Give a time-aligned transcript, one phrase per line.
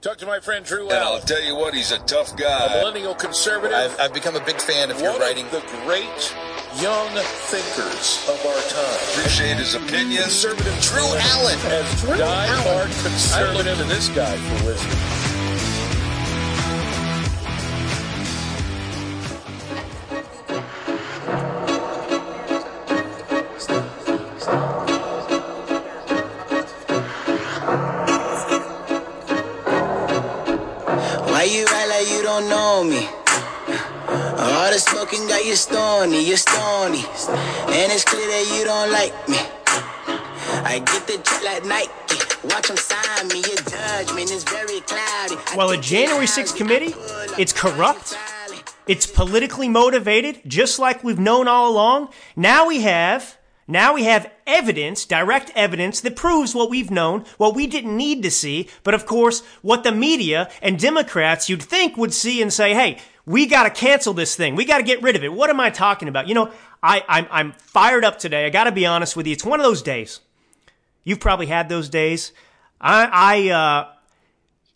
[0.00, 2.66] Talk to my friend Drew And I'll tell you what, he's a tough guy.
[2.66, 3.76] a millennial conservative.
[3.76, 5.44] I've, I've become a big fan of your writing.
[5.46, 6.34] of the great
[6.80, 7.08] young
[7.50, 9.00] thinkers of our time.
[9.10, 10.22] Appreciate his opinion.
[10.22, 11.58] Conservative Drew Allen.
[11.66, 13.66] as die-hard conservative.
[13.66, 15.27] I look to this guy for wisdom.
[45.58, 46.94] Well, a January 6th committee,
[47.36, 48.16] it's corrupt.
[48.86, 52.10] It's politically motivated, just like we've known all along.
[52.36, 53.36] Now we have,
[53.66, 58.22] now we have evidence, direct evidence that proves what we've known, what we didn't need
[58.22, 62.52] to see, but of course, what the media and Democrats you'd think would see and
[62.52, 64.54] say, hey, we gotta cancel this thing.
[64.54, 65.32] We gotta get rid of it.
[65.32, 66.28] What am I talking about?
[66.28, 66.52] You know,
[66.84, 68.46] I, I'm, I'm fired up today.
[68.46, 69.32] I gotta be honest with you.
[69.32, 70.20] It's one of those days.
[71.02, 72.30] You've probably had those days.
[72.80, 73.92] I, I, uh,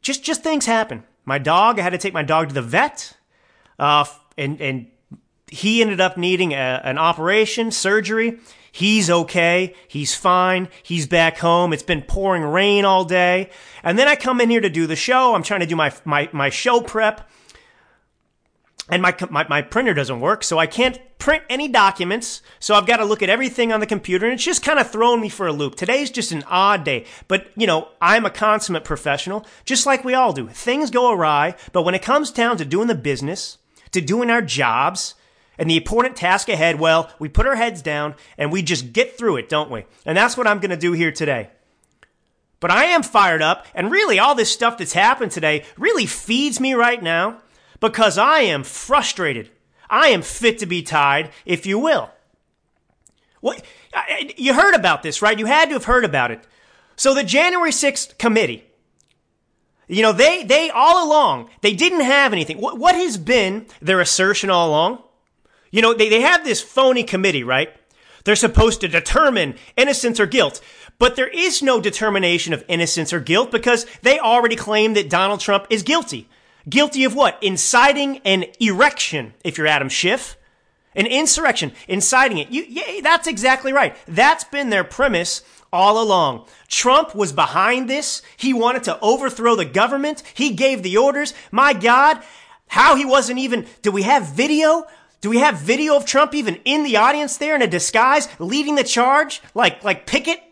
[0.03, 1.05] just, just things happen.
[1.25, 3.17] My dog, I had to take my dog to the vet
[3.79, 4.05] uh,
[4.39, 4.87] and and
[5.49, 8.39] he ended up needing a, an operation, surgery.
[8.71, 9.75] He's okay.
[9.87, 10.69] He's fine.
[10.83, 11.75] He's back home.
[11.75, 13.51] It's been pouring rain all day,
[13.83, 15.35] and then I come in here to do the show.
[15.35, 17.29] I'm trying to do my my my show prep,
[18.93, 22.43] and my my, my printer doesn't work, so I can't print any documents.
[22.61, 24.91] So I've got to look at everything on the computer, and it's just kind of
[24.91, 25.77] thrown me for a loop.
[25.77, 30.13] Today's just an odd day, but you know I'm a consummate professional, just like we
[30.13, 30.47] all do.
[30.49, 33.57] Things go awry, but when it comes down to doing the business,
[33.93, 35.15] to doing our jobs.
[35.59, 39.19] And the important task ahead, well, we put our heads down and we just get
[39.19, 39.85] through it, don't we?
[40.07, 41.51] And that's what I'm going to do here today.
[42.59, 46.59] But I am fired up, and really, all this stuff that's happened today really feeds
[46.59, 47.43] me right now
[47.83, 49.51] because I am frustrated.
[49.91, 52.11] I am fit to be tied, if you will.
[53.41, 53.63] What
[54.39, 55.39] you heard about this, right?
[55.39, 56.47] You had to have heard about it.
[56.97, 58.65] So the January 6th committee,
[59.89, 62.59] you know, they they all along they didn't have anything.
[62.59, 65.03] What, what has been their assertion all along?
[65.73, 67.71] You know, they, they have this phony committee, right?
[68.25, 70.61] They're supposed to determine innocence or guilt.
[70.99, 75.41] But there is no determination of innocence or guilt because they already claim that Donald
[75.41, 76.29] Trump is guilty.
[76.69, 77.43] Guilty of what?
[77.43, 80.37] Inciting an erection, if you're Adam Schiff.
[80.95, 82.51] An insurrection, inciting it.
[82.51, 83.97] You, yeah, that's exactly right.
[84.07, 85.43] That's been their premise
[85.73, 86.47] all along.
[86.69, 88.21] Trump was behind this.
[88.37, 90.23] He wanted to overthrow the government.
[90.35, 91.33] He gave the orders.
[91.51, 92.23] My God,
[92.69, 94.85] how he wasn't even, do we have video?
[95.23, 98.75] Do we have video of Trump even in the audience there in a disguise, leading
[98.75, 100.43] the charge like, like Pickett?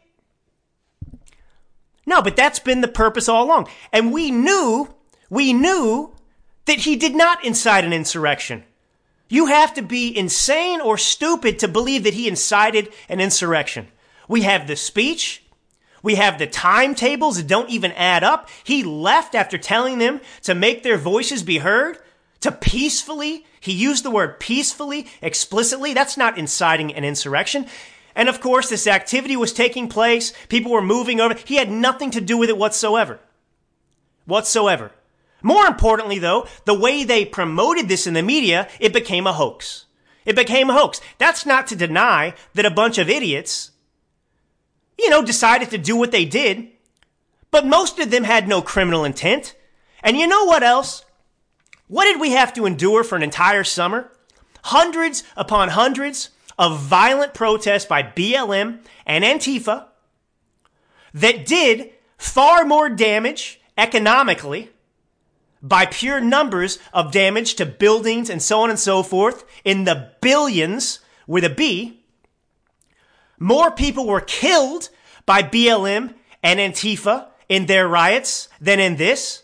[2.07, 3.69] No, but that's been the purpose all along.
[3.93, 4.89] And we knew,
[5.31, 6.13] we knew
[6.67, 8.65] that he did not incite an insurrection.
[9.29, 13.89] You have to be insane or stupid to believe that he incited an insurrection.
[14.29, 15.45] We have the speech.
[16.03, 18.49] We have the timetables that don't even add up.
[18.65, 21.99] He left after telling them to make their voices be heard,
[22.41, 23.47] to peacefully.
[23.61, 25.95] He used the word peacefully, explicitly.
[25.95, 27.67] That's not inciting an insurrection.
[28.17, 30.33] And of course, this activity was taking place.
[30.49, 31.35] People were moving over.
[31.45, 33.21] He had nothing to do with it whatsoever.
[34.25, 34.91] Whatsoever.
[35.43, 39.87] More importantly, though, the way they promoted this in the media, it became a hoax.
[40.25, 41.01] It became a hoax.
[41.19, 43.71] That's not to deny that a bunch of idiots,
[44.99, 46.69] you know, decided to do what they did,
[47.51, 49.57] but most of them had no criminal intent.
[50.03, 51.05] And you know what else?
[51.89, 54.13] What did we have to endure for an entire summer?
[54.65, 59.87] Hundreds upon hundreds of violent protests by BLM and Antifa
[61.15, 64.71] that did far more damage economically
[65.63, 70.13] by pure numbers of damage to buildings and so on and so forth in the
[70.21, 72.03] billions with a B.
[73.39, 74.91] More people were killed
[75.27, 79.43] by BLM and Antifa in their riots than in this.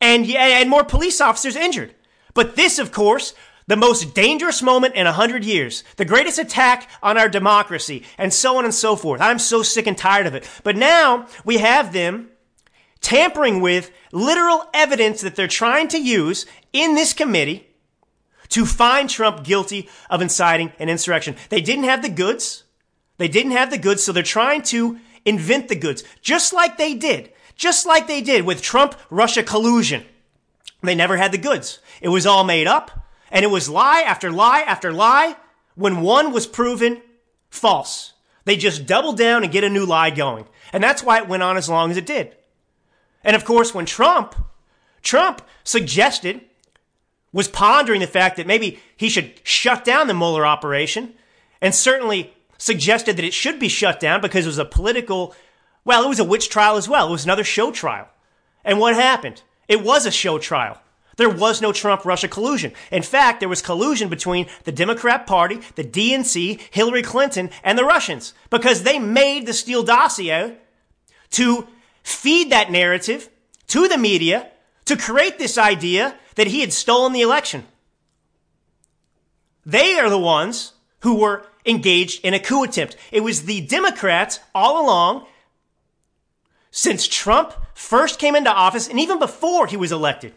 [0.00, 1.94] And, and more police officers injured.
[2.34, 3.32] But this, of course,
[3.66, 8.32] the most dangerous moment in a hundred years, the greatest attack on our democracy, and
[8.32, 9.20] so on and so forth.
[9.20, 10.48] I'm so sick and tired of it.
[10.62, 12.28] But now we have them
[13.04, 17.68] tampering with literal evidence that they're trying to use in this committee
[18.48, 21.36] to find Trump guilty of inciting an insurrection.
[21.50, 22.64] They didn't have the goods.
[23.18, 26.94] They didn't have the goods, so they're trying to invent the goods, just like they
[26.94, 30.04] did, just like they did with Trump Russia collusion.
[30.82, 31.78] They never had the goods.
[32.00, 32.90] It was all made up,
[33.30, 35.36] and it was lie after lie after lie
[35.74, 37.02] when one was proven
[37.50, 38.14] false.
[38.44, 40.46] They just doubled down and get a new lie going.
[40.72, 42.34] And that's why it went on as long as it did.
[43.24, 44.34] And of course, when Trump,
[45.02, 46.42] Trump suggested,
[47.32, 51.14] was pondering the fact that maybe he should shut down the Mueller operation,
[51.60, 55.34] and certainly suggested that it should be shut down because it was a political,
[55.84, 57.08] well, it was a witch trial as well.
[57.08, 58.08] It was another show trial.
[58.64, 59.42] And what happened?
[59.66, 60.80] It was a show trial.
[61.16, 62.72] There was no Trump Russia collusion.
[62.90, 67.84] In fact, there was collusion between the Democrat Party, the DNC, Hillary Clinton, and the
[67.84, 70.56] Russians because they made the Steele dossier
[71.30, 71.68] to
[72.04, 73.28] feed that narrative
[73.66, 74.50] to the media
[74.84, 77.64] to create this idea that he had stolen the election.
[79.66, 82.96] They are the ones who were engaged in a coup attempt.
[83.10, 85.26] It was the Democrats all along
[86.70, 90.34] since Trump first came into office and even before he was elected.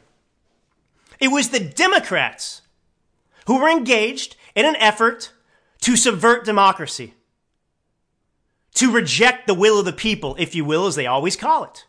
[1.20, 2.62] It was the Democrats
[3.48, 5.32] who were engaged in an effort
[5.82, 7.14] to subvert democracy,
[8.78, 11.86] to reject the will of the people, if you will, as they always call it.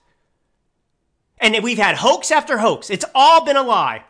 [1.38, 2.90] And we've had hoax after hoax.
[2.90, 4.04] It's all been a lie.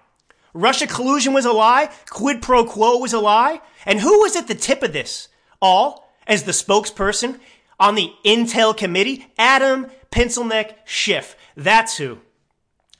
[0.54, 1.90] Russia collusion was a lie.
[2.08, 3.60] Quid pro quo was a lie.
[3.84, 5.28] And who was at the tip of this
[5.60, 7.40] all as the spokesperson
[7.80, 9.26] on the Intel committee?
[9.38, 11.36] Adam Pencilneck Schiff.
[11.56, 12.18] That's who.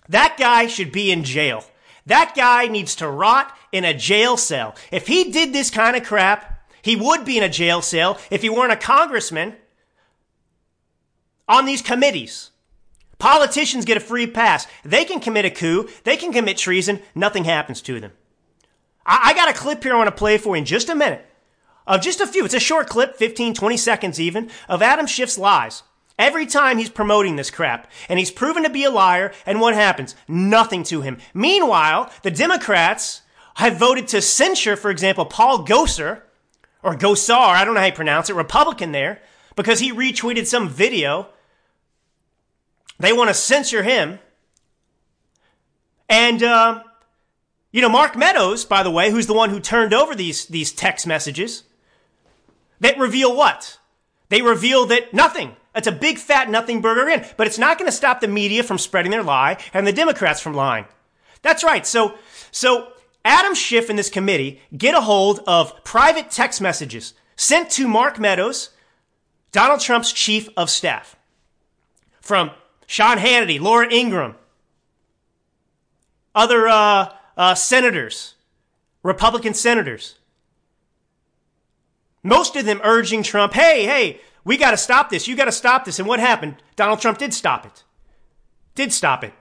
[0.09, 1.65] That guy should be in jail.
[2.05, 4.75] That guy needs to rot in a jail cell.
[4.91, 8.43] If he did this kind of crap, he would be in a jail cell if
[8.43, 9.55] he weren't a congressman
[11.49, 12.51] on these committees.
[13.19, 14.67] Politicians get a free pass.
[14.85, 15.89] They can commit a coup.
[16.05, 17.01] They can commit treason.
[17.15, 18.13] Nothing happens to them.
[19.05, 20.95] I, I got a clip here I want to play for you in just a
[20.95, 21.25] minute
[21.89, 22.45] of just a few.
[22.45, 25.83] It's a short clip, 15, 20 seconds even, of Adam Schiff's lies.
[26.19, 29.75] Every time he's promoting this crap, and he's proven to be a liar, and what
[29.75, 30.17] happens?
[30.27, 31.19] Nothing to him.
[31.33, 33.23] Meanwhile, the Democrats
[33.55, 36.23] have voted to censure, for example, Paul Gosar,
[36.83, 39.23] or Gosar, I don't know how you pronounce it, Republican there,
[39.57, 41.29] because he retweeted some video.
[42.99, 44.19] They want to censor him.
[46.09, 46.83] And, uh,
[47.71, 50.73] you know, Mark Meadows, by the way, who's the one who turned over these, these
[50.73, 51.65] text messages,
[52.81, 53.79] that reveal what?
[54.29, 55.57] They reveal that nothing.
[55.75, 57.25] It's a big fat nothing burger in.
[57.37, 60.41] But it's not going to stop the media from spreading their lie and the Democrats
[60.41, 60.87] from lying.
[61.43, 61.87] That's right.
[61.87, 62.15] So,
[62.51, 62.93] so
[63.25, 68.19] Adam Schiff and this committee get a hold of private text messages sent to Mark
[68.19, 68.71] Meadows,
[69.53, 71.17] Donald Trump's chief of staff,
[72.21, 72.51] from
[72.89, 74.35] Sean Hannity, Laura Ingraham,
[76.35, 78.35] other uh, uh, senators,
[79.03, 80.15] Republican senators.
[82.23, 85.29] Most of them urging Trump, hey, hey, we got to stop this.
[85.29, 85.99] You got to stop this.
[85.99, 86.57] And what happened?
[86.77, 87.85] Donald Trump did stop it.
[88.75, 89.35] Did stop it.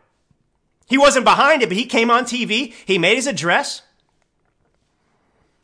[0.86, 2.74] He wasn't behind it, but he came on TV.
[2.86, 3.82] He made his address.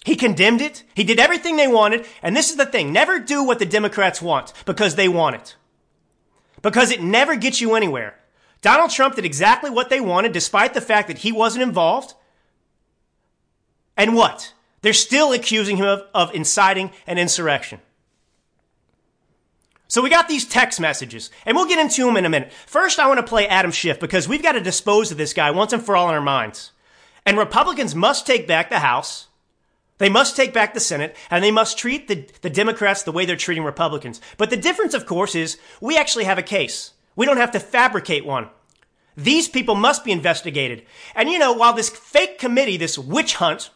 [0.05, 0.83] He condemned it.
[0.95, 2.05] He did everything they wanted.
[2.21, 2.93] And this is the thing.
[2.93, 5.55] Never do what the Democrats want because they want it.
[6.63, 8.15] Because it never gets you anywhere.
[8.63, 12.15] Donald Trump did exactly what they wanted despite the fact that he wasn't involved.
[13.95, 14.53] And what?
[14.81, 17.79] They're still accusing him of, of inciting an insurrection.
[19.87, 22.51] So we got these text messages, and we'll get into them in a minute.
[22.65, 25.51] First, I want to play Adam Schiff because we've got to dispose of this guy
[25.51, 26.71] once and for all in our minds.
[27.27, 29.27] And Republicans must take back the House.
[29.99, 33.25] They must take back the Senate, and they must treat the, the Democrats the way
[33.25, 34.19] they're treating Republicans.
[34.37, 36.91] But the difference, of course, is we actually have a case.
[37.15, 38.49] We don't have to fabricate one.
[39.15, 40.83] These people must be investigated.
[41.15, 43.69] And you know, while this fake committee, this witch hunt,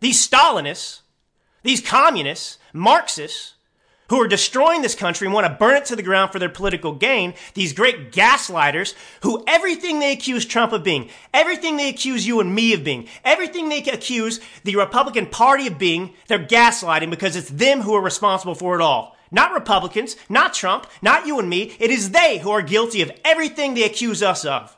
[0.00, 1.00] these Stalinists,
[1.62, 3.54] these communists, Marxists,
[4.10, 6.48] who are destroying this country and want to burn it to the ground for their
[6.48, 12.26] political gain, these great gaslighters who everything they accuse Trump of being, everything they accuse
[12.26, 17.08] you and me of being, everything they accuse the Republican Party of being, they're gaslighting
[17.08, 19.16] because it's them who are responsible for it all.
[19.30, 21.76] Not Republicans, not Trump, not you and me.
[21.78, 24.76] It is they who are guilty of everything they accuse us of.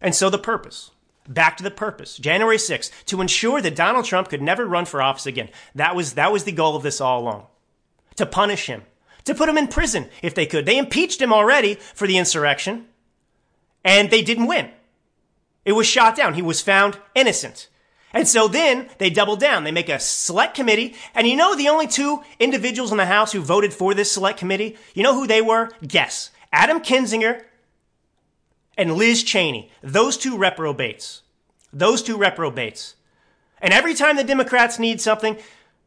[0.00, 0.90] And so the purpose.
[1.28, 2.18] Back to the purpose.
[2.18, 5.48] January 6th, to ensure that Donald Trump could never run for office again.
[5.74, 7.46] That was, that was the goal of this all along.
[8.16, 8.82] To punish him.
[9.24, 10.66] To put him in prison if they could.
[10.66, 12.86] They impeached him already for the insurrection.
[13.82, 14.70] And they didn't win.
[15.64, 16.34] It was shot down.
[16.34, 17.68] He was found innocent.
[18.12, 19.64] And so then they double down.
[19.64, 20.94] They make a select committee.
[21.14, 24.38] And you know the only two individuals in the House who voted for this select
[24.38, 24.76] committee?
[24.94, 25.70] You know who they were?
[25.86, 26.30] Guess.
[26.52, 27.42] Adam Kinzinger
[28.76, 29.70] and Liz Cheney.
[29.82, 31.22] Those two reprobates.
[31.72, 32.94] Those two reprobates.
[33.60, 35.36] And every time the Democrats need something,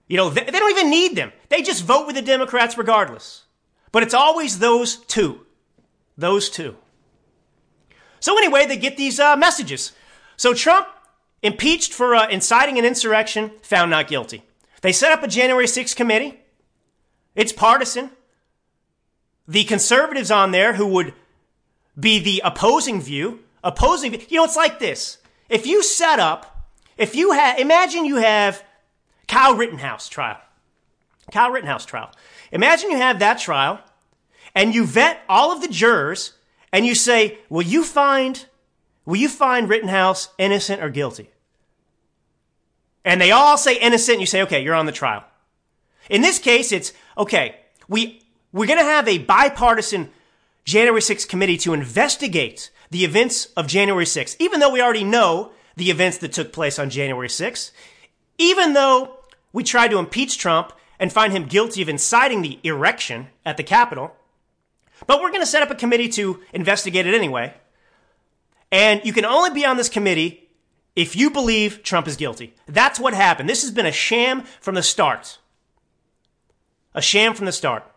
[0.08, 1.32] you know, they, they don't even need them.
[1.50, 3.44] They just vote with the Democrats regardless.
[3.92, 5.46] But it's always those two.
[6.18, 6.76] Those two.
[8.20, 9.92] So anyway, they get these uh, messages.
[10.36, 10.88] So Trump,
[11.44, 14.44] impeached for uh, inciting an insurrection, found not guilty.
[14.82, 16.40] They set up a January 6th committee.
[17.36, 18.12] It's partisan.
[19.48, 21.14] the conservatives on there who would
[22.00, 25.18] be the opposing view, opposing, you know, it's like this.
[25.50, 28.64] If you set up, if you have, imagine you have
[29.28, 30.38] Kyle Rittenhouse trial.
[31.32, 32.12] Kyle Rittenhouse trial.
[32.52, 33.80] Imagine you have that trial
[34.56, 36.34] and you vet all of the jurors
[36.72, 38.46] and you say, will you find,
[39.06, 41.30] will you find Rittenhouse innocent or guilty?
[43.04, 45.24] And they all say innocent and you say, okay, you're on the trial.
[46.10, 47.56] In this case, it's, okay,
[47.88, 50.10] we, we're going to have a bipartisan
[50.68, 55.54] January 6th committee to investigate the events of January 6th, even though we already know
[55.78, 57.72] the events that took place on January 6th,
[58.38, 59.18] even though
[59.54, 63.64] we tried to impeach Trump and find him guilty of inciting the erection at the
[63.64, 64.14] Capitol,
[65.06, 67.54] but we're going to set up a committee to investigate it anyway.
[68.70, 70.50] And you can only be on this committee
[70.98, 72.56] if you believe Trump is guilty.
[72.66, 73.48] That's what happened.
[73.48, 75.38] This has been a sham from the start.
[76.94, 77.90] A sham from the start.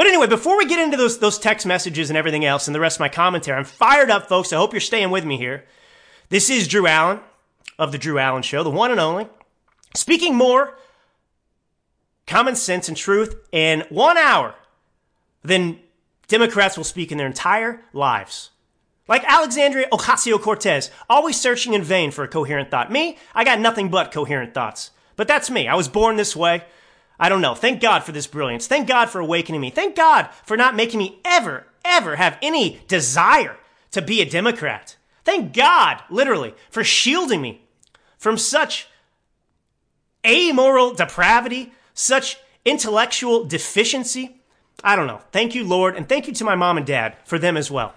[0.00, 2.80] But anyway, before we get into those, those text messages and everything else and the
[2.80, 4.50] rest of my commentary, I'm fired up, folks.
[4.50, 5.66] I hope you're staying with me here.
[6.30, 7.20] This is Drew Allen
[7.78, 9.28] of The Drew Allen Show, the one and only.
[9.94, 10.78] Speaking more
[12.26, 14.54] common sense and truth in one hour
[15.42, 15.78] than
[16.28, 18.52] Democrats will speak in their entire lives.
[19.06, 22.90] Like Alexandria Ocasio Cortez, always searching in vain for a coherent thought.
[22.90, 24.92] Me, I got nothing but coherent thoughts.
[25.16, 25.68] But that's me.
[25.68, 26.64] I was born this way.
[27.20, 27.54] I don't know.
[27.54, 28.66] Thank God for this brilliance.
[28.66, 29.68] Thank God for awakening me.
[29.68, 33.58] Thank God for not making me ever, ever have any desire
[33.90, 34.96] to be a Democrat.
[35.22, 37.60] Thank God, literally, for shielding me
[38.16, 38.88] from such
[40.26, 44.40] amoral depravity, such intellectual deficiency.
[44.82, 45.20] I don't know.
[45.30, 47.94] Thank you, Lord, and thank you to my mom and dad for them as well.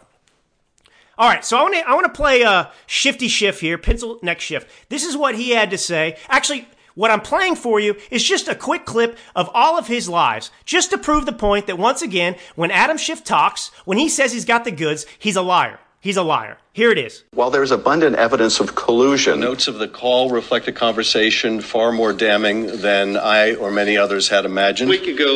[1.18, 4.20] All right, so I want to I want to play a shifty Schiff here, pencil
[4.24, 4.86] neck Schiff.
[4.90, 6.18] This is what he had to say.
[6.28, 10.08] Actually, what I'm playing for you is just a quick clip of all of his
[10.08, 14.10] lies, just to prove the point that once again, when Adam Schiff talks, when he
[14.10, 15.80] says he's got the goods, he's a liar.
[16.04, 16.58] He's a liar.
[16.74, 17.24] Here it is.
[17.32, 22.12] While there's abundant evidence of collusion, Notes of the call reflect a conversation far more
[22.12, 24.90] damning than I or many others had imagined.
[24.90, 25.32] A week ago,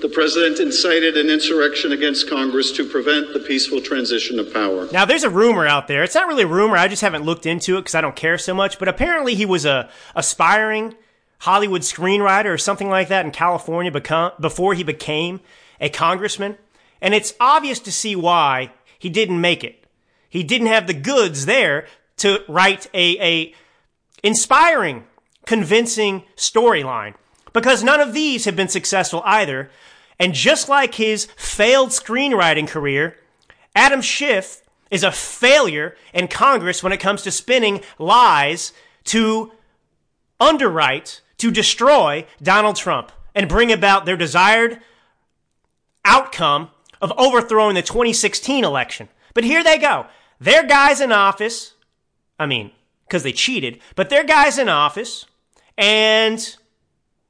[0.00, 4.88] the president incited an insurrection against Congress to prevent the peaceful transition of power.
[4.90, 6.02] Now, there's a rumor out there.
[6.02, 6.76] It's not really a rumor.
[6.76, 8.80] I just haven't looked into it because I don't care so much.
[8.80, 10.96] But apparently, he was a aspiring
[11.38, 15.38] Hollywood screenwriter or something like that in California become, before he became
[15.80, 16.56] a congressman.
[17.00, 19.79] And it's obvious to see why he didn't make it.
[20.30, 21.86] He didn't have the goods there
[22.18, 23.54] to write a, a
[24.22, 25.04] inspiring,
[25.44, 27.14] convincing storyline
[27.52, 29.70] because none of these have been successful either.
[30.18, 33.16] And just like his failed screenwriting career,
[33.74, 38.72] Adam Schiff is a failure in Congress when it comes to spinning lies
[39.04, 39.52] to
[40.38, 44.80] underwrite, to destroy Donald Trump and bring about their desired
[46.04, 46.70] outcome
[47.00, 49.08] of overthrowing the 2016 election.
[49.32, 50.06] But here they go.
[50.40, 51.74] Their guys in office,
[52.38, 52.70] I mean,
[53.06, 55.26] because they cheated, but their guys in office,
[55.76, 56.56] and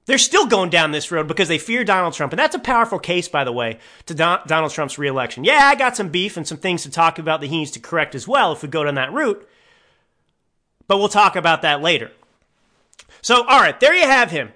[0.06, 2.32] they're still going down this road because they fear Donald Trump.
[2.32, 5.44] And that's a powerful case, by the way, to Don- Donald Trump's reelection.
[5.44, 7.80] Yeah, I got some beef and some things to talk about that he needs to
[7.80, 9.46] correct as well if we go down that route.
[10.86, 12.10] But we'll talk about that later.
[13.22, 14.52] So, all right, there you have him.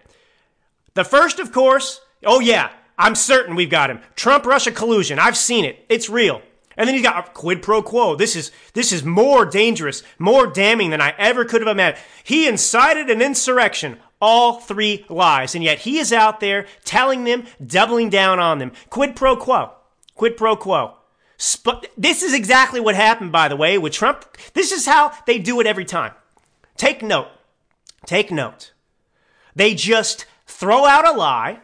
[0.95, 4.01] The first, of course, oh yeah, I'm certain we've got him.
[4.15, 5.19] Trump Russia collusion.
[5.19, 5.85] I've seen it.
[5.89, 6.41] It's real.
[6.77, 8.17] And then he's got quid pro quo.
[8.17, 12.03] This is, this is more dangerous, more damning than I ever could have imagined.
[12.23, 13.99] He incited an insurrection.
[14.21, 15.55] All three lies.
[15.55, 18.73] And yet he is out there telling them, doubling down on them.
[18.91, 19.73] Quid pro quo.
[20.15, 20.95] Quid pro quo.
[21.37, 24.25] Sp- this is exactly what happened, by the way, with Trump.
[24.55, 26.13] This is how they do it every time.
[26.77, 27.29] Take note.
[28.07, 28.73] Take note.
[29.55, 31.61] They just throw out a lie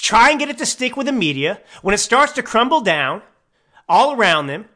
[0.00, 1.60] try and get it to stick with the media.
[1.82, 3.22] When it starts to crumble down
[3.88, 4.66] all around them,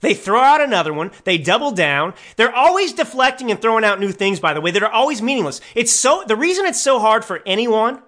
[0.00, 1.10] they throw out another one.
[1.24, 2.14] They double down.
[2.36, 5.60] They're always deflecting and throwing out new things, by the way, that are always meaningless.
[5.74, 8.02] It's so, the reason it's so hard for anyone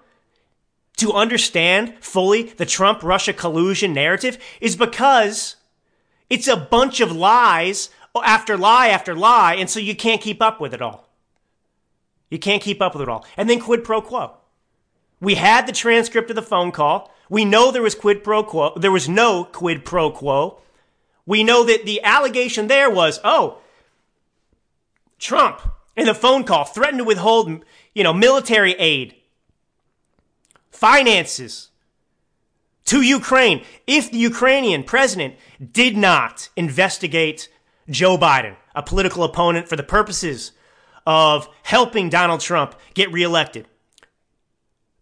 [0.97, 5.55] to understand fully the Trump Russia collusion narrative is because
[6.29, 9.55] it's a bunch of lies after lie after lie.
[9.55, 11.07] And so you can't keep up with it all.
[12.29, 13.25] You can't keep up with it all.
[13.37, 14.37] And then quid pro quo.
[15.23, 17.09] We had the transcript of the phone call.
[17.29, 18.73] We know there was quid pro quo.
[18.75, 20.61] There was no quid pro quo.
[21.25, 23.59] We know that the allegation there was, oh,
[25.19, 25.61] Trump
[25.95, 27.63] in the phone call threatened to withhold,
[27.95, 29.15] you know, military aid,
[30.71, 31.69] finances
[32.83, 35.35] to Ukraine if the Ukrainian president
[35.71, 37.47] did not investigate
[37.89, 40.51] Joe Biden, a political opponent for the purposes
[41.07, 43.67] of helping Donald Trump get reelected.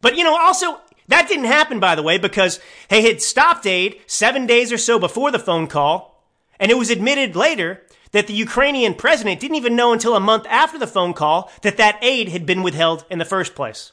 [0.01, 0.81] But, you know, also,
[1.11, 4.97] That didn't happen, by the way, because they had stopped aid seven days or so
[4.97, 6.23] before the phone call,
[6.57, 7.81] and it was admitted later
[8.13, 11.75] that the Ukrainian president didn't even know until a month after the phone call that
[11.75, 13.91] that aid had been withheld in the first place.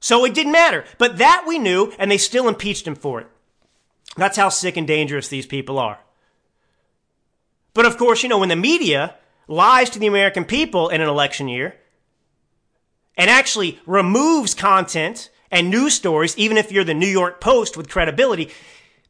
[0.00, 0.86] So it didn't matter.
[0.96, 3.26] But that we knew, and they still impeached him for it.
[4.16, 5.98] That's how sick and dangerous these people are.
[7.74, 9.16] But of course, you know, when the media
[9.48, 11.76] lies to the American people in an election year
[13.16, 17.88] and actually removes content and news stories, even if you're the New York Post with
[17.90, 18.50] credibility,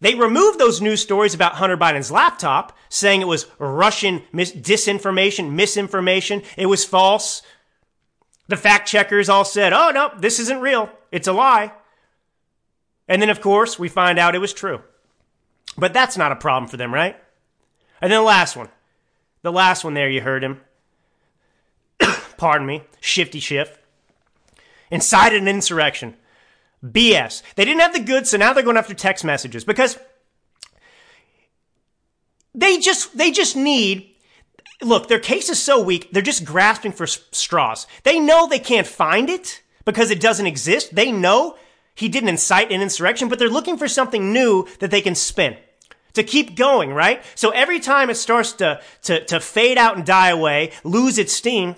[0.00, 5.52] they removed those news stories about Hunter Biden's laptop, saying it was Russian mis- disinformation,
[5.52, 7.42] misinformation, it was false.
[8.49, 10.90] The fact checkers all said, oh, no, this isn't real.
[11.12, 11.73] It's a lie.
[13.06, 14.82] And then, of course, we find out it was true.
[15.78, 17.16] But that's not a problem for them, right?
[18.00, 18.68] And then the last one.
[19.42, 20.61] The last one there, you heard him.
[22.37, 22.82] Pardon me.
[23.00, 23.78] Shifty Schiff.
[24.92, 26.14] Incited an insurrection.
[26.84, 27.42] BS.
[27.56, 29.99] They didn't have the goods, so now they're going after text messages because
[32.54, 34.14] they just they just need
[34.82, 37.87] look, their case is so weak, they're just grasping for straws.
[38.02, 40.94] They know they can't find it because it doesn't exist.
[40.94, 41.56] They know
[41.94, 45.56] he didn't incite an insurrection, but they're looking for something new that they can spin
[46.14, 47.22] to keep going, right?
[47.34, 51.32] So every time it starts to, to, to fade out and die away, lose its
[51.32, 51.76] steam,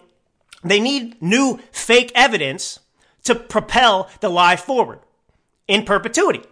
[0.64, 2.80] they need new fake evidence
[3.24, 5.00] to propel the lie forward
[5.66, 6.42] in perpetuity.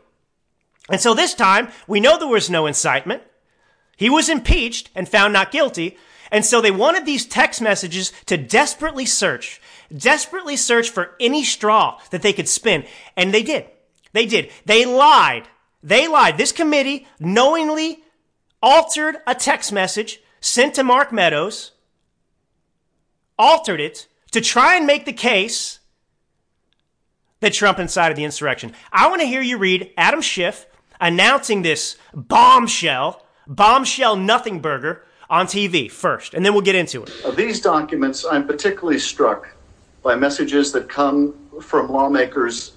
[0.90, 3.22] And so this time, we know there was no incitement.
[3.96, 5.96] He was impeached and found not guilty.
[6.30, 9.60] And so they wanted these text messages to desperately search,
[9.96, 12.84] desperately search for any straw that they could spin.
[13.16, 13.66] And they did.
[14.12, 14.50] They did.
[14.64, 15.46] They lied.
[15.82, 16.36] They lied.
[16.36, 18.02] This committee knowingly
[18.62, 21.72] altered a text message sent to Mark Meadows,
[23.38, 25.80] altered it to try and make the case
[27.42, 28.72] that Trump inside of the insurrection.
[28.92, 30.66] I want to hear you read Adam Schiff
[31.00, 37.12] announcing this bombshell, bombshell nothing burger on TV first, and then we'll get into it.
[37.24, 39.48] Of these documents, I'm particularly struck
[40.02, 42.72] by messages that come from lawmakers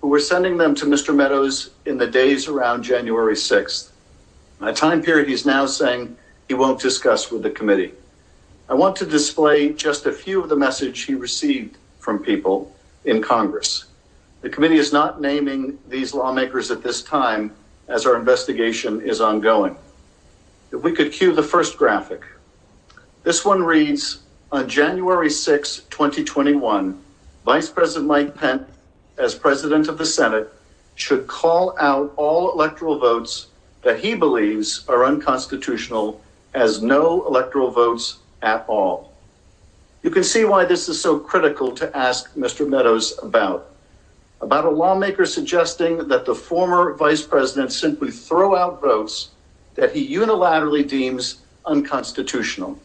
[0.00, 1.14] who were sending them to Mr.
[1.14, 3.90] Meadows in the days around January 6th,
[4.60, 6.16] a time period he's now saying
[6.48, 7.92] he won't discuss with the committee.
[8.68, 13.22] I want to display just a few of the message he received from people in
[13.22, 13.84] Congress.
[14.42, 17.52] The committee is not naming these lawmakers at this time
[17.88, 19.76] as our investigation is ongoing.
[20.72, 22.22] If we could cue the first graphic.
[23.22, 24.20] This one reads
[24.52, 26.98] On January 6, 2021,
[27.44, 28.62] Vice President Mike Pence,
[29.18, 30.50] as President of the Senate,
[30.94, 33.48] should call out all electoral votes
[33.82, 36.20] that he believes are unconstitutional
[36.54, 39.12] as no electoral votes at all.
[40.02, 42.66] You can see why this is so critical to ask Mr.
[42.66, 43.69] Meadows about
[44.40, 49.30] about a lawmaker suggesting that the former vice president simply throw out votes
[49.74, 52.78] that he unilaterally deems unconstitutional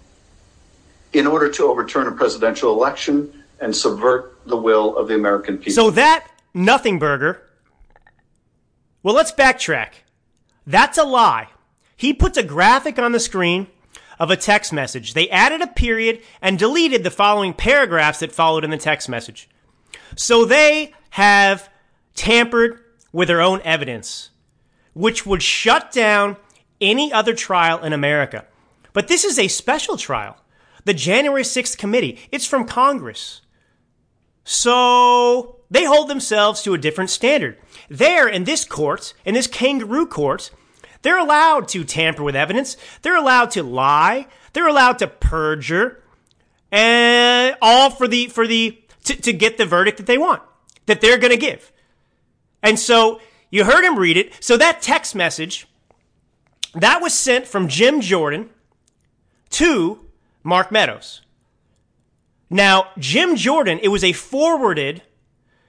[1.13, 5.73] in order to overturn a presidential election and subvert the will of the American people.
[5.73, 7.41] So that nothing burger.
[9.01, 9.89] Well, let's backtrack.
[10.67, 11.49] That's a lie.
[11.95, 13.67] He puts a graphic on the screen
[14.19, 15.13] of a text message.
[15.13, 19.49] They added a period and deleted the following paragraphs that followed in the text message.
[20.15, 21.69] So they have
[22.13, 22.78] tampered
[23.13, 24.32] with their own evidence,
[24.93, 26.36] which would shut down
[26.82, 28.43] any other trial in America.
[28.91, 30.36] But this is a special trial.
[30.84, 33.39] The January 6th committee, it's from Congress.
[34.43, 37.58] So they hold themselves to a different standard.
[37.88, 40.51] There, in this court, in this kangaroo court,
[41.01, 42.75] they're allowed to tamper with evidence.
[43.04, 44.28] They're allowed to lie.
[44.51, 46.04] They're allowed to perjure,
[46.73, 50.41] and all for the for the to, to get the verdict that they want
[50.86, 51.71] that they're going to give.
[52.62, 53.19] And so
[53.50, 54.43] you heard him read it.
[54.43, 55.67] So that text message
[56.74, 58.50] that was sent from Jim Jordan
[59.52, 60.06] to
[60.43, 61.21] Mark Meadows.
[62.50, 65.02] Now, Jim Jordan, it was a forwarded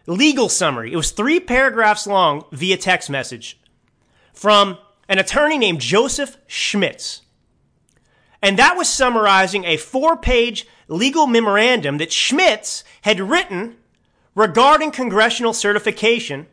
[0.07, 0.93] legal summary.
[0.93, 3.59] It was three paragraphs long via text message
[4.33, 7.23] from an attorney named Joseph Schmitz.
[8.43, 13.77] And that was summarizing a four page legal memorandum that Schmitz had written
[14.37, 16.47] regarding congressional certification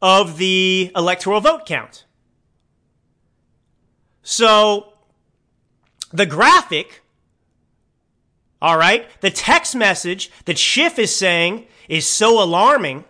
[0.00, 2.04] of the electoral vote count.
[4.22, 4.94] So,
[6.12, 7.02] the graphic,
[8.62, 13.04] all right, the text message that Schiff is saying is so alarming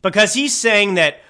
[0.00, 1.20] because he's saying that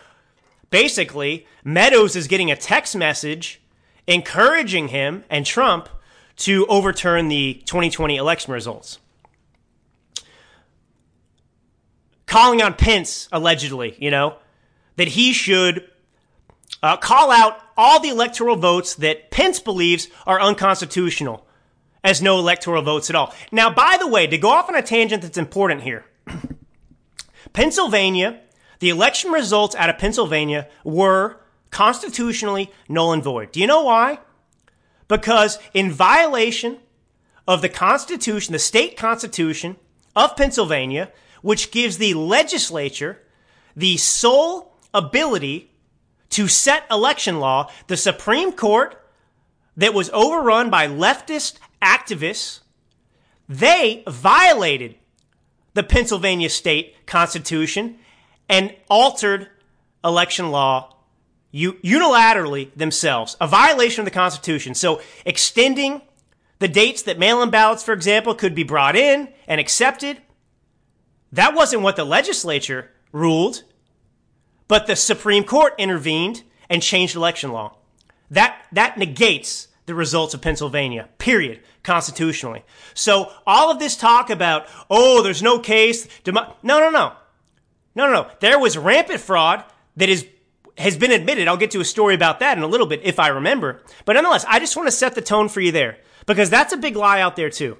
[0.70, 3.60] basically Meadows is getting a text message
[4.06, 5.88] encouraging him and Trump
[6.36, 8.98] to overturn the 2020 election results.
[12.26, 14.36] Calling on Pence, allegedly, you know,
[14.96, 15.88] that he should
[16.82, 21.46] uh, call out all the electoral votes that Pence believes are unconstitutional
[22.02, 23.34] as no electoral votes at all.
[23.50, 26.04] Now, by the way, to go off on a tangent that's important here,
[27.52, 28.40] Pennsylvania,
[28.78, 33.52] the election results out of Pennsylvania were constitutionally null and void.
[33.52, 34.20] Do you know why?
[35.08, 36.78] Because in violation
[37.46, 39.76] of the Constitution, the state constitution
[40.14, 41.10] of Pennsylvania,
[41.46, 43.22] which gives the legislature
[43.76, 45.70] the sole ability
[46.28, 49.00] to set election law, the Supreme Court
[49.76, 52.62] that was overrun by leftist activists,
[53.48, 54.96] they violated
[55.74, 58.00] the Pennsylvania state constitution
[58.48, 59.48] and altered
[60.02, 60.96] election law
[61.54, 64.74] unilaterally themselves, a violation of the Constitution.
[64.74, 66.02] So extending
[66.58, 70.20] the dates that mail-in ballots, for example, could be brought in and accepted,
[71.32, 73.62] that wasn't what the legislature ruled,
[74.68, 77.76] but the Supreme Court intervened and changed election law.
[78.30, 82.64] That, that negates the results of Pennsylvania, period, constitutionally.
[82.94, 87.12] So all of this talk about, oh, there's no case, demo- no, no, no.
[87.94, 88.30] No, no, no.
[88.40, 89.64] There was rampant fraud
[89.96, 90.26] that is
[90.78, 91.48] has been admitted.
[91.48, 93.82] I'll get to a story about that in a little bit if I remember.
[94.04, 96.76] But nonetheless, I just want to set the tone for you there because that's a
[96.76, 97.78] big lie out there too.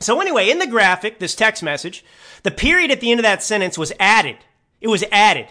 [0.00, 2.04] So anyway, in the graphic, this text message,
[2.42, 4.36] the period at the end of that sentence was added.
[4.80, 5.48] It was added.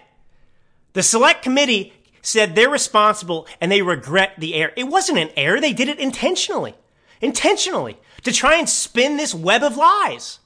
[0.94, 4.74] The select committee said they're responsible and they regret the error.
[4.76, 5.60] It wasn't an error.
[5.60, 6.76] They did it intentionally.
[7.22, 7.98] Intentionally.
[8.24, 10.40] To try and spin this web of lies.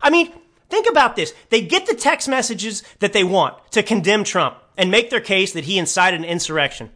[0.00, 0.32] I mean,
[0.68, 1.34] think about this.
[1.50, 5.52] They get the text messages that they want to condemn Trump and make their case
[5.52, 6.90] that he incited an insurrection.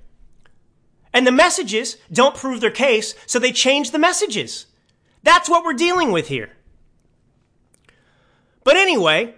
[1.12, 4.66] And the messages don't prove their case, so they change the messages.
[5.22, 6.50] That's what we're dealing with here.
[8.64, 9.34] But anyway,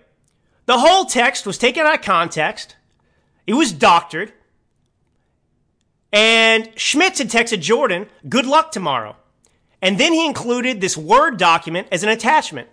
[0.67, 2.77] the whole text was taken out of context.
[3.47, 4.33] It was doctored.
[6.13, 9.17] And Schmitz had texted Jordan, good luck tomorrow.
[9.81, 12.69] And then he included this Word document as an attachment.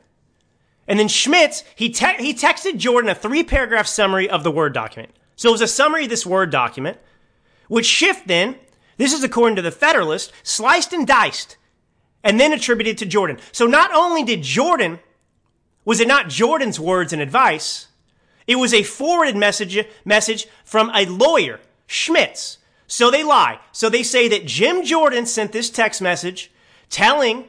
[0.87, 4.73] And then Schmitz, he, te- he texted Jordan a three paragraph summary of the Word
[4.73, 5.13] document.
[5.35, 6.97] So it was a summary of this Word document,
[7.67, 8.55] which Schiff then,
[8.97, 11.57] this is according to the Federalist, sliced and diced
[12.23, 13.37] and then attributed to Jordan.
[13.51, 14.99] So not only did Jordan,
[15.85, 17.87] was it not Jordan's words and advice,
[18.47, 22.57] it was a forwarded message, message from a lawyer, Schmitz.
[22.87, 23.59] So they lie.
[23.71, 26.51] So they say that Jim Jordan sent this text message
[26.89, 27.45] telling,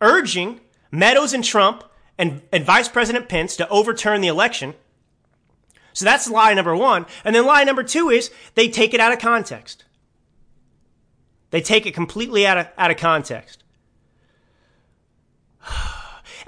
[0.00, 1.84] urging Meadows and Trump
[2.16, 4.74] and, and Vice President Pence to overturn the election.
[5.92, 7.06] So that's lie number one.
[7.24, 9.84] And then lie number two is they take it out of context.
[11.50, 13.57] They take it completely out of, out of context.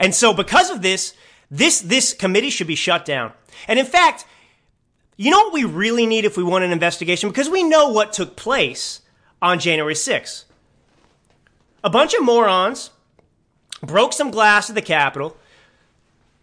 [0.00, 1.14] And so because of this,
[1.50, 3.32] this, this committee should be shut down.
[3.68, 4.24] And in fact,
[5.16, 7.28] you know what we really need if we want an investigation?
[7.28, 9.02] Because we know what took place
[9.40, 10.44] on January 6th.
[11.84, 12.90] A bunch of morons
[13.82, 15.36] broke some glass at the Capitol,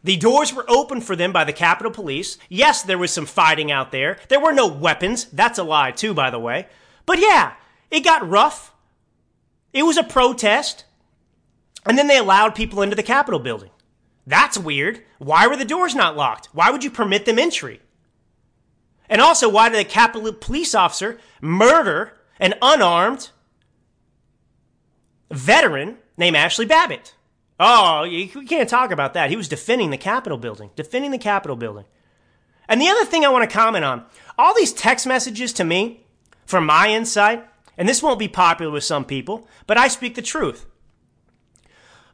[0.03, 2.37] the doors were opened for them by the Capitol Police.
[2.47, 4.17] Yes, there was some fighting out there.
[4.29, 5.25] There were no weapons.
[5.25, 6.67] That's a lie, too, by the way.
[7.05, 7.55] But yeah,
[7.91, 8.73] it got rough.
[9.73, 10.85] It was a protest.
[11.87, 13.69] And then they allowed people into the Capitol building.
[14.25, 15.03] That's weird.
[15.19, 16.49] Why were the doors not locked?
[16.51, 17.79] Why would you permit them entry?
[19.09, 23.29] And also, why did a Capitol police officer murder an unarmed
[25.31, 27.15] veteran named Ashli Babbitt?
[27.59, 29.29] Oh, we can't talk about that.
[29.29, 31.85] He was defending the Capitol building, defending the Capitol building.
[32.69, 34.05] And the other thing I want to comment on
[34.37, 36.05] all these text messages to me,
[36.45, 37.43] from my insight,
[37.77, 40.66] and this won't be popular with some people, but I speak the truth.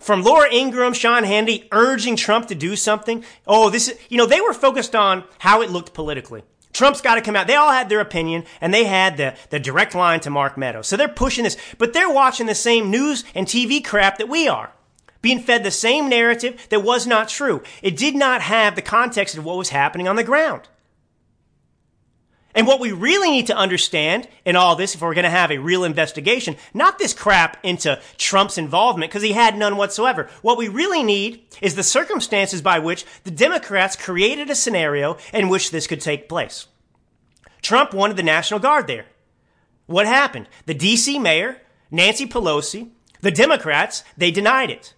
[0.04, 3.24] From Laura Ingraham, Sean Hannity urging Trump to do something.
[3.48, 6.44] Oh, this is, you know, they were focused on how it looked politically.
[6.74, 7.48] Trump's got to come out.
[7.48, 10.88] They all had their opinion and they had the, the direct line to Mark Meadows.
[10.88, 14.48] So they're pushing this, but they're watching the same news and TV crap that we
[14.48, 14.74] are
[15.22, 17.64] being fed the same narrative that was not true.
[17.82, 20.68] It did not have the context of what was happening on the ground.
[22.56, 25.52] And what we really need to understand in all this, if we're going to have
[25.52, 30.30] a real investigation, not this crap into Trump's involvement, because he had none whatsoever.
[30.42, 35.50] What we really need is the circumstances by which the Democrats created a scenario in
[35.50, 36.68] which this could take place.
[37.62, 39.06] Trump wanted the National Guard there.
[39.86, 40.48] What happened?
[40.66, 42.90] The DC mayor, Nancy Pelosi,
[43.22, 44.94] the Democrats, they denied it.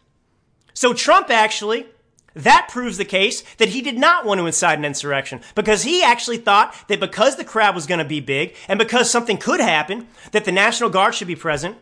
[0.73, 1.87] So Trump actually,
[2.35, 6.03] that proves the case that he did not want to incite an insurrection because he
[6.03, 9.59] actually thought that because the crowd was going to be big and because something could
[9.59, 11.77] happen, that the National Guard should be present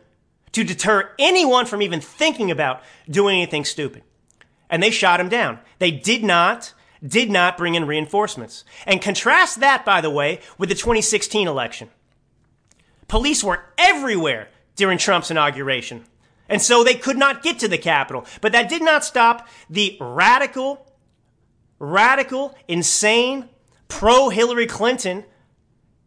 [0.51, 4.03] to deter anyone from even thinking about doing anything stupid.
[4.69, 5.59] And they shot him down.
[5.79, 6.73] They did not
[7.05, 8.63] did not bring in reinforcements.
[8.87, 11.89] And contrast that, by the way, with the 2016 election.
[13.09, 16.05] Police were everywhere during Trump's inauguration.
[16.49, 18.25] And so they could not get to the Capitol.
[18.41, 20.85] But that did not stop the radical,
[21.79, 23.49] radical, insane,
[23.87, 25.23] pro Hillary Clinton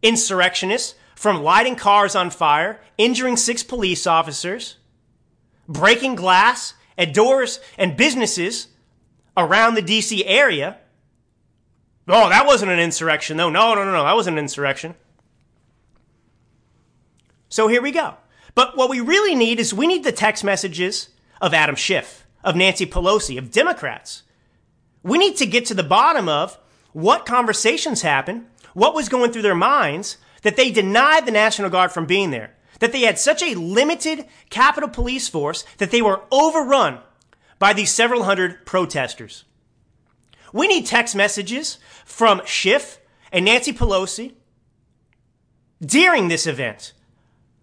[0.01, 4.77] insurrectionists from lighting cars on fire, injuring six police officers,
[5.67, 8.67] breaking glass at doors and businesses
[9.35, 10.77] around the DC area.
[12.07, 13.49] Oh, that wasn't an insurrection, though.
[13.49, 14.03] No, no, no, no.
[14.03, 14.95] That wasn't an insurrection.
[17.49, 18.15] So here we go.
[18.57, 22.55] But what we really need is we need the text messages of Adam Schiff, of
[22.55, 24.23] Nancy Pelosi, of Democrats.
[25.03, 26.57] We need to get to the bottom of
[26.91, 31.91] what conversations happened, what was going through their minds that they denied the National Guard
[31.91, 36.21] from being there, that they had such a limited Capitol Police force that they were
[36.31, 36.97] overrun
[37.59, 39.45] by these several hundred protesters.
[40.51, 42.97] We need text messages from Schiff
[43.31, 44.33] and Nancy Pelosi
[45.79, 46.93] during this event.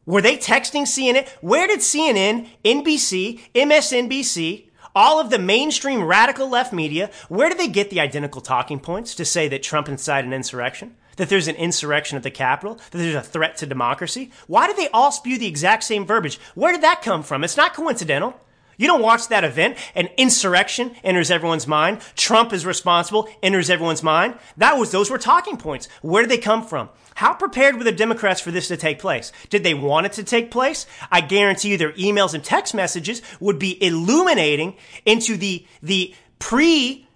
[0.06, 1.28] Were they texting CNN?
[1.40, 7.68] Where did CNN, NBC, MSNBC, all of the mainstream radical left media, where did they
[7.68, 10.94] get the identical talking points to say that Trump incited an insurrection?
[11.16, 12.74] That there's an insurrection at the Capitol?
[12.90, 14.30] That there's a threat to democracy?
[14.46, 16.38] Why did they all spew the exact same verbiage?
[16.54, 17.44] Where did that come from?
[17.44, 18.34] It's not coincidental.
[18.76, 22.00] You don't watch that event and insurrection enters everyone's mind.
[22.16, 24.38] Trump is responsible, enters everyone's mind.
[24.56, 25.88] That was, those were talking points.
[26.02, 26.88] Where did they come from?
[27.16, 29.32] How prepared were the Democrats for this to take place?
[29.48, 30.86] Did they want it to take place?
[31.12, 37.06] I guarantee you their emails and text messages would be illuminating into the, the pre,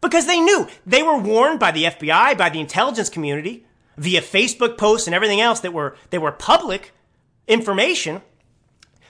[0.00, 3.64] because they knew they were warned by the FBI, by the intelligence community,
[3.96, 6.92] via Facebook posts and everything else that were, that were public
[7.48, 8.20] information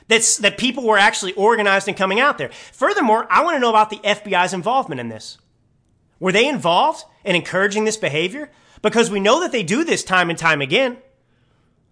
[0.08, 2.50] that's, that people were actually organized and coming out there.
[2.72, 5.38] Furthermore, I want to know about the FBI's involvement in this.
[6.18, 8.50] Were they involved in encouraging this behavior?
[8.82, 10.96] Because we know that they do this time and time again.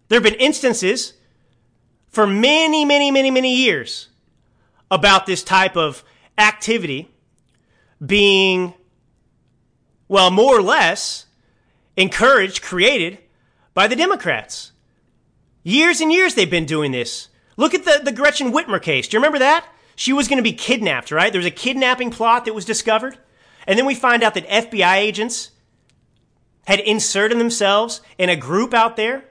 [0.09, 1.15] There have been instances
[2.09, 4.09] for many, many, many, many years
[4.91, 6.03] about this type of
[6.39, 7.11] activity
[8.05, 8.73] being,
[10.09, 11.27] well, more or less
[11.97, 13.19] encouraged, created
[13.75, 14.73] by the Democrats.
[15.63, 17.29] Years and years they've been doing this.
[17.57, 19.09] Look at the, the Gretchen Whitmer case.
[19.09, 19.67] Do you remember that?
[19.95, 21.33] She was going to be kidnapped, right?
[21.33, 23.19] There was a kidnapping plot that was discovered.
[23.67, 25.51] And then we find out that FBI agents
[26.67, 29.25] had inserted themselves in a group out there.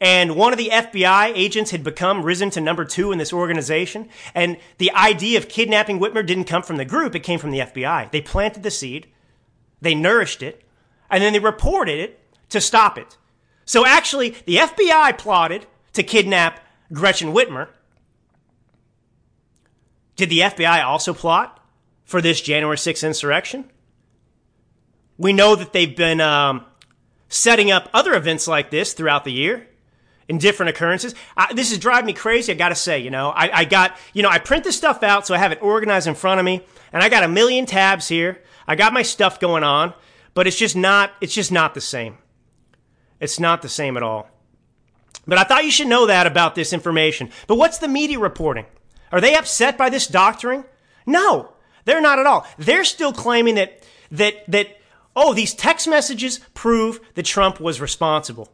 [0.00, 4.08] And one of the FBI agents had become risen to number two in this organization.
[4.34, 7.60] And the idea of kidnapping Whitmer didn't come from the group, it came from the
[7.60, 8.10] FBI.
[8.10, 9.08] They planted the seed,
[9.80, 10.62] they nourished it,
[11.10, 12.20] and then they reported it
[12.50, 13.16] to stop it.
[13.64, 16.60] So actually, the FBI plotted to kidnap
[16.92, 17.68] Gretchen Whitmer.
[20.16, 21.60] Did the FBI also plot
[22.04, 23.70] for this January 6th insurrection?
[25.18, 26.64] We know that they've been um,
[27.28, 29.66] setting up other events like this throughout the year
[30.28, 31.14] in different occurrences.
[31.36, 32.52] I, this is driving me crazy.
[32.52, 35.02] I got to say, you know, I, I got, you know, I print this stuff
[35.02, 37.66] out so I have it organized in front of me, and I got a million
[37.66, 38.42] tabs here.
[38.66, 39.94] I got my stuff going on,
[40.32, 42.18] but it's just not, it's just not the same.
[43.20, 44.28] It's not the same at all.
[45.26, 47.30] But I thought you should know that about this information.
[47.46, 48.66] But what's the media reporting?
[49.10, 50.64] Are they upset by this doctoring?
[51.06, 51.52] No,
[51.84, 52.46] they're not at all.
[52.58, 54.78] They're still claiming that that that
[55.16, 58.50] oh, these text messages prove that Trump was responsible.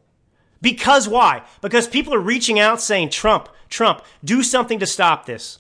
[0.61, 1.43] Because why?
[1.63, 5.59] Because people are reaching out saying, Trump, Trump, do something to stop this.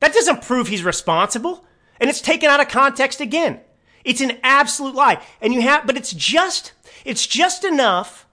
[0.00, 1.66] That doesn't prove he's responsible.
[2.00, 3.60] And it's taken out of context again.
[4.04, 5.22] It's an absolute lie.
[5.40, 6.72] And you have, but it's just,
[7.04, 8.23] it's just enough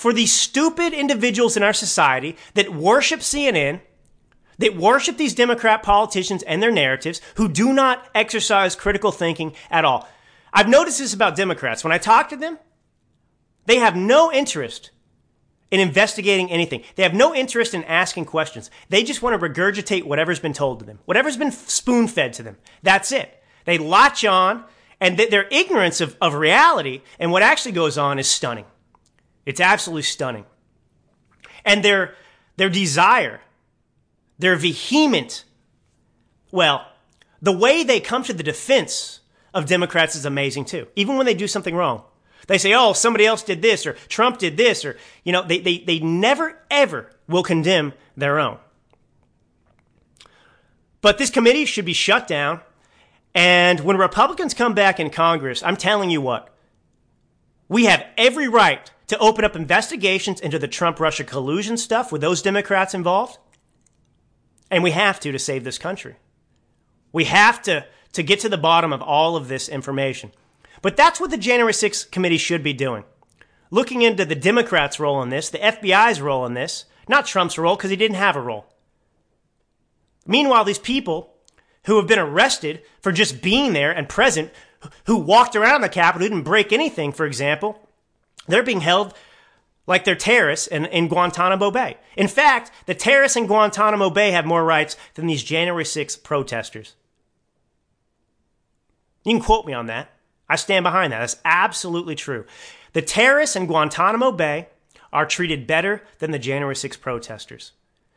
[0.00, 3.82] for these stupid individuals in our society that worship CNN,
[4.56, 9.84] that worship these Democrat politicians and their narratives, who do not exercise critical thinking at
[9.84, 10.08] all.
[10.54, 11.84] I've noticed this about Democrats.
[11.84, 12.58] When I talk to them,
[13.66, 14.90] they have no interest
[15.70, 16.82] in investigating anything.
[16.96, 18.70] They have no interest in asking questions.
[18.88, 22.42] They just want to regurgitate whatever's been told to them, whatever's been spoon fed to
[22.42, 22.56] them.
[22.82, 23.42] That's it.
[23.66, 24.64] They latch on,
[24.98, 28.64] and th- their ignorance of, of reality and what actually goes on is stunning.
[29.50, 30.46] It's absolutely stunning.
[31.64, 32.14] And their,
[32.56, 33.40] their desire,
[34.38, 35.44] their vehement,
[36.50, 36.86] well,
[37.42, 39.20] the way they come to the defense
[39.52, 40.86] of Democrats is amazing too.
[40.96, 42.04] Even when they do something wrong.
[42.46, 45.60] They say, oh, somebody else did this, or Trump did this, or, you know, they,
[45.60, 48.58] they, they never, ever will condemn their own.
[51.00, 52.60] But this committee should be shut down.
[53.34, 56.52] And when Republicans come back in Congress, I'm telling you what,
[57.68, 62.20] we have every right to open up investigations into the Trump Russia collusion stuff with
[62.20, 63.38] those Democrats involved.
[64.70, 66.14] And we have to to save this country.
[67.12, 70.30] We have to to get to the bottom of all of this information.
[70.80, 73.02] But that's what the January 6th committee should be doing.
[73.72, 77.74] Looking into the Democrats' role in this, the FBI's role in this, not Trump's role
[77.74, 78.66] because he didn't have a role.
[80.24, 81.34] Meanwhile, these people
[81.86, 84.52] who have been arrested for just being there and present,
[85.06, 87.79] who walked around the Capitol, who didn't break anything, for example,
[88.50, 89.14] they're being held
[89.86, 91.96] like they're terrorists in, in Guantanamo Bay.
[92.16, 96.94] In fact, the terrorists in Guantanamo Bay have more rights than these January 6th protesters.
[99.24, 100.10] You can quote me on that.
[100.48, 101.20] I stand behind that.
[101.20, 102.44] That's absolutely true.
[102.92, 104.68] The terrorists in Guantanamo Bay
[105.12, 107.72] are treated better than the January 6th protesters.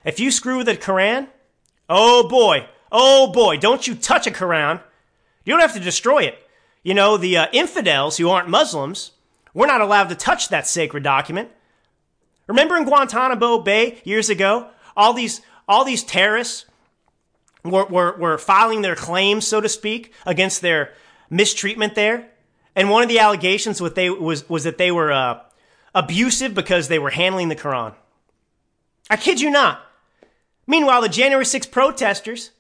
[0.05, 1.27] If you screw with the Koran,
[1.89, 4.79] oh boy, oh boy, don't you touch a Koran.
[5.45, 6.37] You don't have to destroy it.
[6.83, 9.11] You know, the uh, infidels who aren't Muslims,
[9.53, 11.49] we're not allowed to touch that sacred document.
[12.47, 16.65] Remember in Guantanamo Bay years ago, all these all these terrorists
[17.63, 20.93] were, were, were filing their claims, so to speak, against their
[21.29, 22.29] mistreatment there.
[22.75, 25.39] And one of the allegations what they, was, was that they were uh,
[25.93, 27.93] abusive because they were handling the Quran.
[29.09, 29.81] I kid you not.
[30.65, 32.51] Meanwhile, the January 6 protesters,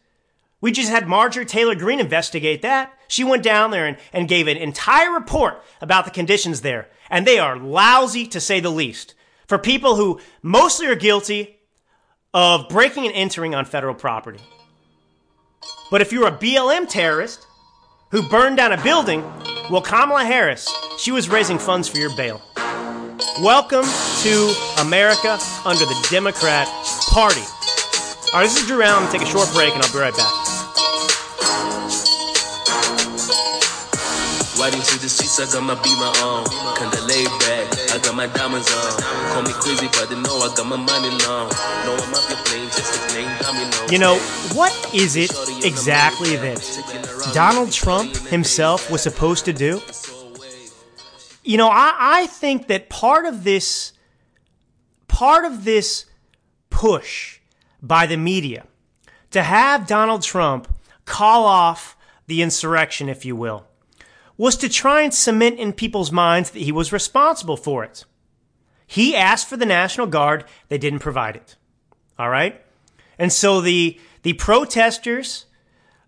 [0.61, 2.93] we just had Marjorie Taylor Greene investigate that.
[3.13, 6.87] She went down there and, and gave an entire report about the conditions there.
[7.11, 9.13] And they are lousy to say the least.
[9.47, 11.59] For people who mostly are guilty
[12.33, 14.39] of breaking and entering on federal property.
[15.91, 17.45] But if you're a BLM terrorist
[18.09, 19.21] who burned down a building,
[19.69, 22.41] well, Kamala Harris, she was raising funds for your bail.
[23.43, 23.85] Welcome
[24.23, 26.67] to America under the Democrat
[27.11, 27.41] Party.
[28.33, 29.07] All right, this is Drew Allen.
[29.11, 30.42] Take a short break and I'll be right back.
[34.63, 35.73] Riding to the streets, I got my
[36.23, 36.45] on.
[36.77, 39.01] Kinda laid back, I got my diamonds on.
[39.33, 41.51] Call me crazy, but they know I got my money long.
[41.83, 43.91] No, I'm your plane, just a plain domino.
[43.91, 44.15] You know,
[44.55, 45.31] what is it
[45.65, 46.63] exactly that
[47.33, 49.81] Donald Trump himself was supposed to do?
[51.43, 53.91] You know, I, I think that part of this
[55.09, 56.05] part of this
[56.69, 57.39] push
[57.81, 58.65] by the media
[59.31, 60.73] to have Donald Trump
[61.03, 61.97] call off
[62.27, 63.67] the insurrection, if you will,
[64.37, 68.05] was to try and cement in people's minds that he was responsible for it.
[68.85, 71.55] He asked for the National Guard, they didn't provide it.
[72.17, 72.61] All right?
[73.17, 75.45] And so the the protesters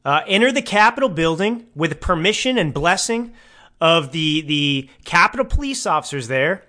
[0.03, 3.33] uh, enter the Capitol building with permission and blessing
[3.81, 6.63] of the the Capitol police officers there,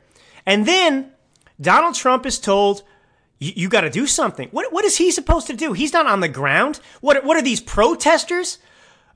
[0.45, 1.13] and then
[1.61, 2.83] Donald Trump is told,
[3.39, 5.73] "You, got to do something." What what is he supposed to do?
[5.73, 6.81] He's not on the ground.
[7.01, 8.59] What what are these protesters?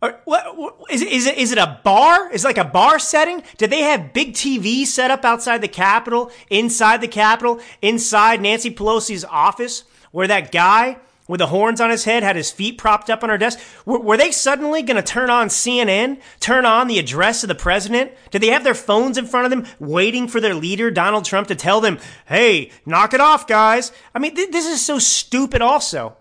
[0.03, 1.37] Or what, what is, it, is it?
[1.37, 2.31] Is it a bar?
[2.33, 3.43] Is it like a bar setting?
[3.59, 8.71] Did they have big TVs set up outside the Capitol, inside the Capitol, inside Nancy
[8.71, 10.97] Pelosi's office, where that guy
[11.29, 13.59] with the horns on his head had his feet propped up on her desk?
[13.85, 17.55] Were, were they suddenly going to turn on CNN, turn on the address of the
[17.55, 18.11] president?
[18.31, 21.49] Did they have their phones in front of them, waiting for their leader, Donald Trump,
[21.49, 23.93] to tell them, "Hey, knock it off, guys"?
[24.15, 25.61] I mean, th- this is so stupid.
[25.61, 26.17] Also,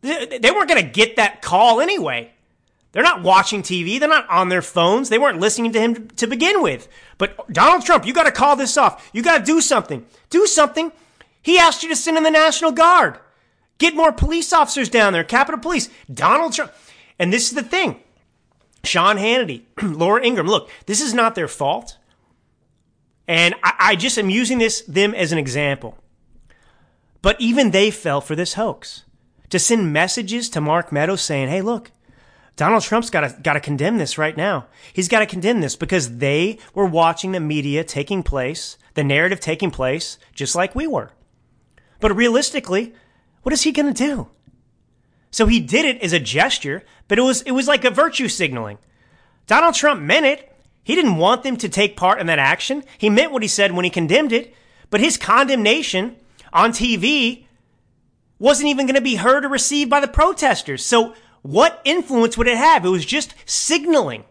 [0.00, 2.32] they, they weren't going to get that call anyway.
[2.98, 4.00] They're not watching TV.
[4.00, 5.08] They're not on their phones.
[5.08, 6.88] They weren't listening to him to begin with.
[7.16, 9.08] But Donald Trump, you got to call this off.
[9.12, 10.04] You got to do something.
[10.30, 10.90] Do something.
[11.40, 13.20] He asked you to send in the National Guard.
[13.78, 15.88] Get more police officers down there, Capitol Police.
[16.12, 16.72] Donald Trump.
[17.20, 18.00] And this is the thing
[18.82, 21.98] Sean Hannity, Laura Ingraham, look, this is not their fault.
[23.28, 25.96] And I, I just am using this them as an example.
[27.22, 29.04] But even they fell for this hoax.
[29.50, 31.92] To send messages to Mark Meadows saying, hey, look,
[32.58, 34.66] Donald Trump's got to got to condemn this right now.
[34.92, 39.38] He's got to condemn this because they were watching the media taking place, the narrative
[39.38, 41.12] taking place, just like we were.
[42.00, 42.94] But realistically,
[43.42, 44.28] what is he going to do?
[45.30, 48.26] So he did it as a gesture, but it was it was like a virtue
[48.26, 48.78] signaling.
[49.46, 50.52] Donald Trump meant it.
[50.82, 52.82] He didn't want them to take part in that action.
[52.98, 54.52] He meant what he said when he condemned it,
[54.90, 56.16] but his condemnation
[56.52, 57.46] on TV
[58.40, 60.84] wasn't even going to be heard or received by the protesters.
[60.84, 62.84] So what influence would it have?
[62.84, 64.24] It was just signaling.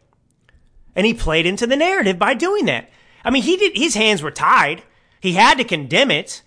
[0.96, 2.90] And he played into the narrative by doing that.
[3.24, 4.84] I mean, he did, his hands were tied.
[5.20, 6.42] He had to condemn it.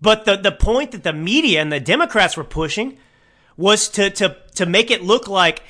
[0.00, 2.98] But the, the point that the media and the Democrats were pushing
[3.56, 5.62] was to, to, to make it look like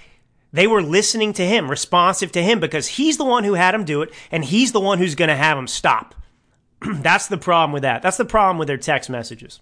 [0.52, 3.84] they were listening to him, responsive to him, because he's the one who had him
[3.84, 6.14] do it, and he's the one who's going to have him stop.
[6.80, 8.02] That's the problem with that.
[8.02, 9.60] That's the problem with their text messages.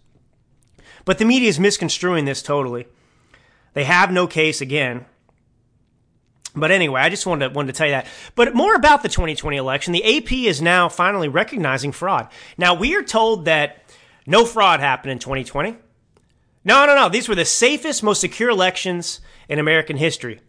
[1.05, 2.87] But the media is misconstruing this totally.
[3.75, 5.05] They have no case again.
[6.57, 8.07] But anyway, I just wanted to, wanted to tell you that.
[8.37, 9.93] But more about the 2020 election.
[9.93, 12.29] The AP is now finally recognizing fraud.
[12.57, 13.83] Now, we are told that
[14.27, 15.77] no fraud happened in 2020.
[16.65, 17.09] No, no, no.
[17.09, 20.41] These were the safest, most secure elections in American history.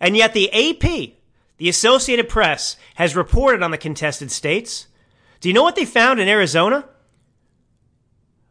[0.00, 1.12] And yet the AP,
[1.58, 4.86] the Associated Press has reported on the contested states.
[5.40, 6.88] Do you know what they found in Arizona?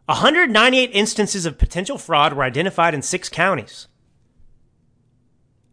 [0.07, 3.87] 198 instances of potential fraud were identified in six counties.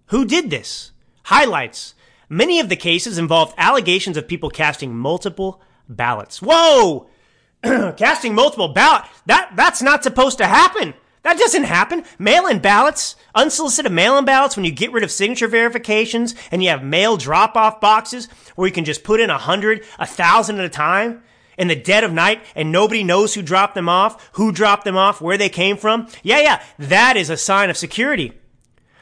[0.06, 0.90] Who did this?
[1.24, 1.94] Highlights.
[2.28, 6.42] Many of the cases involved allegations of people casting multiple ballots.
[6.42, 7.08] Whoa!
[7.62, 9.08] casting multiple ballots.
[9.26, 10.94] That, that's not supposed to happen.
[11.22, 12.04] That doesn't happen.
[12.18, 16.62] Mail in ballots, unsolicited mail in ballots, when you get rid of signature verifications and
[16.62, 18.26] you have mail drop off boxes
[18.56, 21.22] where you can just put in a hundred, a thousand at a time
[21.58, 24.96] in the dead of night and nobody knows who dropped them off, who dropped them
[24.96, 26.08] off, where they came from.
[26.22, 28.32] Yeah, yeah, that is a sign of security.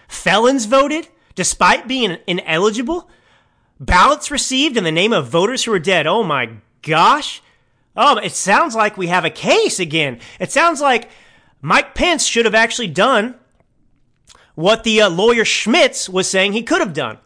[0.08, 3.08] Felons voted despite being ineligible.
[3.80, 6.06] Ballots received in the name of voters who are dead.
[6.06, 6.50] Oh my
[6.82, 7.42] gosh.
[7.96, 10.20] Oh, it sounds like we have a case again.
[10.38, 11.10] It sounds like
[11.60, 13.34] Mike Pence should have actually done
[14.54, 17.18] what the uh, lawyer Schmitz was saying he could have done.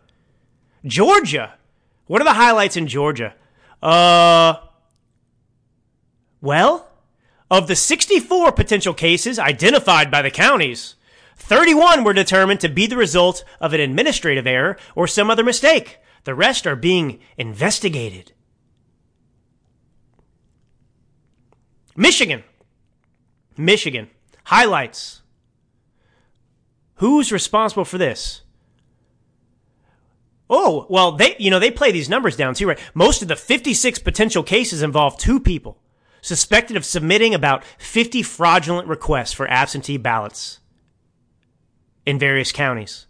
[0.84, 1.54] Georgia.
[2.06, 3.34] What are the highlights in Georgia?
[3.82, 4.54] Uh,
[6.40, 6.88] well,
[7.50, 10.96] of the 64 potential cases identified by the counties,
[11.36, 15.98] 31 were determined to be the result of an administrative error or some other mistake.
[16.24, 18.32] The rest are being investigated.
[21.94, 22.42] Michigan.
[23.56, 24.10] Michigan.
[24.44, 25.22] Highlights.
[26.96, 28.42] Who's responsible for this?
[30.48, 32.78] Oh, well, they, you know, they play these numbers down too, right?
[32.94, 35.78] Most of the 56 potential cases involve two people
[36.26, 40.58] suspected of submitting about 50 fraudulent requests for absentee ballots
[42.04, 43.06] in various counties.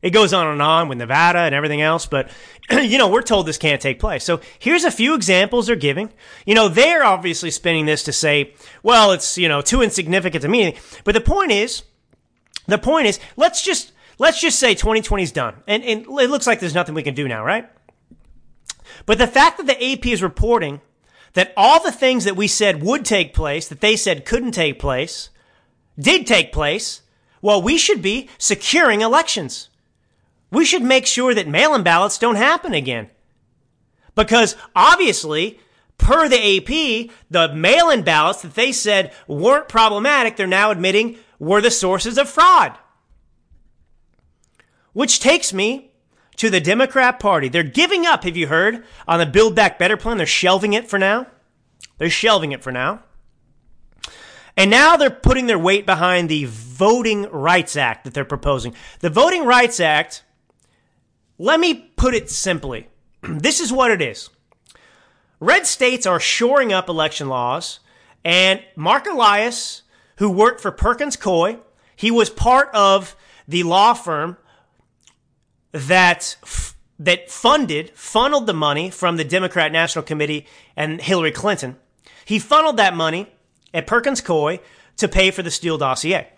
[0.00, 2.30] It goes on and on with Nevada and everything else, but
[2.70, 4.24] you know, we're told this can't take place.
[4.24, 6.10] So here's a few examples they're giving.
[6.46, 10.48] You know, they're obviously spinning this to say, well, it's, you know, too insignificant to
[10.48, 10.76] me.
[11.04, 11.82] But the point is,
[12.66, 15.54] the point is, let's just, let's just say 2020 is done.
[15.66, 17.68] And, and it looks like there's nothing we can do now, right?
[19.06, 20.80] But the fact that the AP is reporting
[21.34, 24.78] that all the things that we said would take place, that they said couldn't take
[24.78, 25.30] place,
[25.98, 27.02] did take place,
[27.42, 29.68] well, we should be securing elections.
[30.50, 33.10] We should make sure that mail in ballots don't happen again.
[34.14, 35.58] Because obviously,
[35.98, 41.18] per the AP, the mail in ballots that they said weren't problematic, they're now admitting
[41.38, 42.78] were the sources of fraud.
[44.94, 45.92] Which takes me
[46.36, 47.48] to the Democrat Party.
[47.48, 50.16] They're giving up, have you heard, on the Build Back Better plan.
[50.16, 51.26] They're shelving it for now.
[51.98, 53.02] They're shelving it for now.
[54.56, 58.74] And now they're putting their weight behind the Voting Rights Act that they're proposing.
[59.00, 60.22] The Voting Rights Act
[61.38, 62.88] let me put it simply.
[63.22, 64.30] this is what it is.
[65.40, 67.80] Red states are shoring up election laws,
[68.24, 69.82] and Mark Elias,
[70.16, 71.58] who worked for Perkins Coie,
[71.96, 73.16] he was part of
[73.46, 74.36] the law firm
[75.74, 76.36] that
[76.98, 80.46] that funded, funneled the money from the Democrat National Committee
[80.76, 81.76] and Hillary Clinton.
[82.24, 83.32] He funneled that money
[83.74, 84.60] at Perkins Coie
[84.96, 86.28] to pay for the Steele dossier.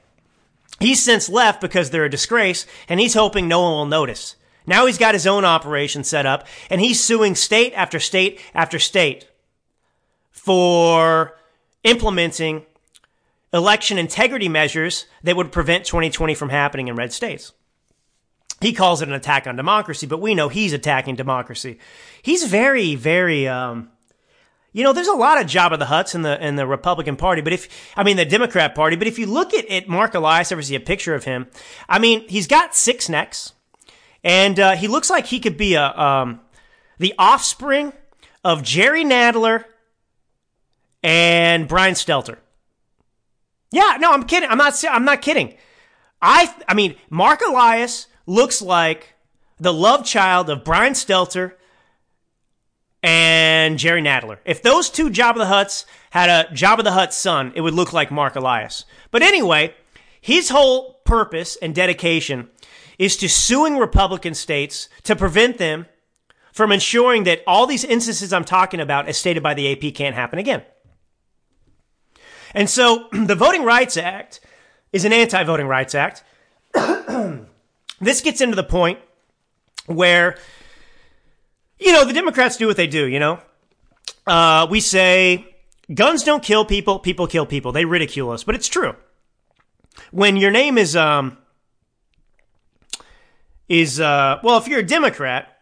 [0.80, 4.36] He's since left because they're a disgrace, and he's hoping no one will notice.
[4.66, 8.78] Now he's got his own operation set up and he's suing state after state after
[8.78, 9.28] state
[10.32, 11.36] for
[11.84, 12.66] implementing
[13.52, 17.52] election integrity measures that would prevent 2020 from happening in red states.
[18.60, 21.78] He calls it an attack on democracy, but we know he's attacking democracy.
[22.22, 23.90] He's very, very, um,
[24.72, 27.42] you know, there's a lot of Jabba the Hutts in the in the Republican Party,
[27.42, 30.52] but if I mean the Democrat Party, but if you look at, at Mark Elias,
[30.52, 31.46] ever see a picture of him,
[31.88, 33.52] I mean, he's got six necks.
[34.24, 36.40] And uh, he looks like he could be a um,
[36.98, 37.92] the offspring
[38.42, 39.64] of Jerry Nadler
[41.02, 42.38] and Brian Stelter.
[43.70, 44.48] Yeah, no, I'm kidding.
[44.48, 44.82] I'm not.
[44.90, 45.54] I'm not kidding.
[46.20, 46.52] I.
[46.68, 49.14] I mean, Mark Elias looks like
[49.58, 51.52] the love child of Brian Stelter
[53.02, 54.38] and Jerry Nadler.
[54.44, 57.92] If those two Jabba the Hutts had a Jabba the Hutt son, it would look
[57.92, 58.84] like Mark Elias.
[59.10, 59.74] But anyway,
[60.20, 62.50] his whole purpose and dedication
[62.98, 65.86] is to suing Republican states to prevent them
[66.52, 70.14] from ensuring that all these instances I'm talking about, as stated by the AP, can't
[70.14, 70.62] happen again.
[72.54, 74.40] And so the Voting Rights Act
[74.92, 76.24] is an anti voting rights act.
[78.00, 78.98] This gets into the point
[79.86, 80.36] where,
[81.78, 83.40] you know, the Democrats do what they do, you know?
[84.26, 85.54] Uh, we say
[85.92, 87.72] guns don't kill people, people kill people.
[87.72, 88.94] They ridicule us, but it's true.
[90.10, 91.38] When your name is, um,
[93.68, 95.56] is uh, well, if you're a Democrat,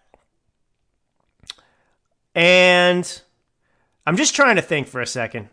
[2.34, 3.22] and
[4.06, 5.48] I'm just trying to think for a second.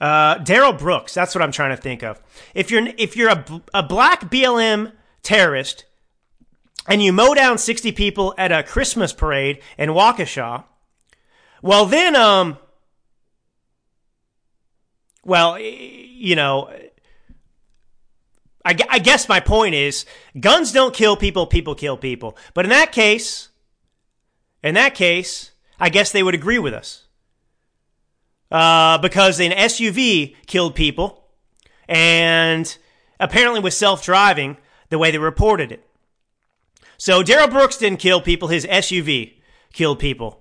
[0.00, 1.14] Uh, Darrell Brooks.
[1.14, 2.20] That's what I'm trying to think of.
[2.54, 4.92] If you're if you're a, a black BLM
[5.22, 5.84] terrorist
[6.86, 10.64] and you mow down 60 people at a Christmas parade in Waukesha,
[11.62, 12.58] well then um
[15.24, 16.70] well you know
[18.64, 20.04] I, I guess my point is
[20.38, 22.36] guns don't kill people, people kill people.
[22.54, 23.48] But in that case,
[24.62, 27.06] in that case, I guess they would agree with us.
[28.50, 31.24] Uh, because an SUV killed people
[31.88, 32.76] and
[33.18, 34.58] apparently was self driving
[34.90, 35.88] the way they reported it.
[37.02, 39.32] So Darrell Brooks didn't kill people, his SUV
[39.72, 40.40] killed people.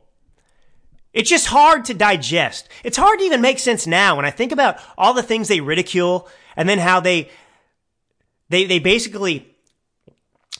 [1.12, 2.70] It's just hard to digest.
[2.84, 5.59] It's hard to even make sense now when I think about all the things they
[5.59, 7.32] ridicule and then how they
[8.49, 9.55] they they basically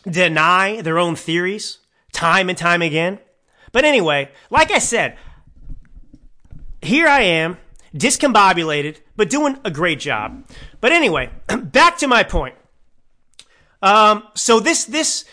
[0.10, 1.78] deny their own theories
[2.12, 3.20] time and time again.
[3.72, 5.20] But anyway, like I said,
[6.82, 7.60] here I am,
[7.94, 10.50] discombobulated, but doing a great job.
[10.80, 11.30] But anyway,
[11.62, 12.56] back to my point.
[13.84, 15.26] Um, so this this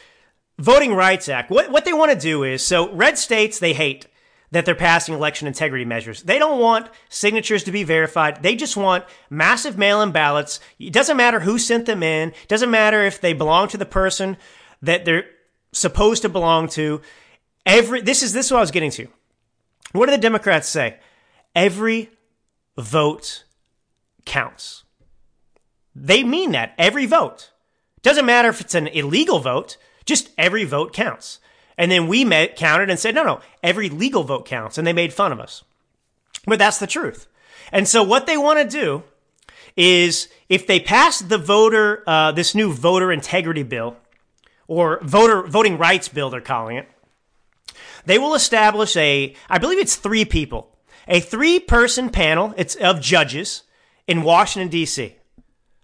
[0.59, 4.07] Voting Rights Act, what what they want to do is so red states they hate
[4.51, 6.23] that they're passing election integrity measures.
[6.23, 8.43] They don't want signatures to be verified.
[8.43, 10.59] They just want massive mail-in ballots.
[10.79, 12.31] It doesn't matter who sent them in.
[12.31, 14.37] It doesn't matter if they belong to the person
[14.83, 15.27] that they're
[15.73, 17.03] supposed to belong to.
[17.67, 19.07] Every this is this is what I was getting to.
[19.93, 20.99] What do the Democrats say?
[21.55, 22.11] Every
[22.77, 23.45] vote
[24.25, 24.85] counts.
[25.95, 26.75] They mean that.
[26.79, 27.53] Every vote.
[28.03, 29.77] Doesn't matter if it's an illegal vote,
[30.09, 31.39] just every vote counts.
[31.77, 34.79] And then we met, counted and said, no, no, every legal vote counts.
[34.79, 35.63] And they made fun of us.
[36.47, 37.29] But that's the truth.
[37.71, 39.05] And so what they want to do
[39.77, 43.97] is if they pass the voter, uh, this new voter integrity bill
[44.67, 46.89] or voter voting rights bill, they're calling it,
[48.07, 50.75] they will establish a, I believe it's three people,
[51.07, 53.63] a three person panel it's of judges
[54.07, 55.15] in Washington, D.C.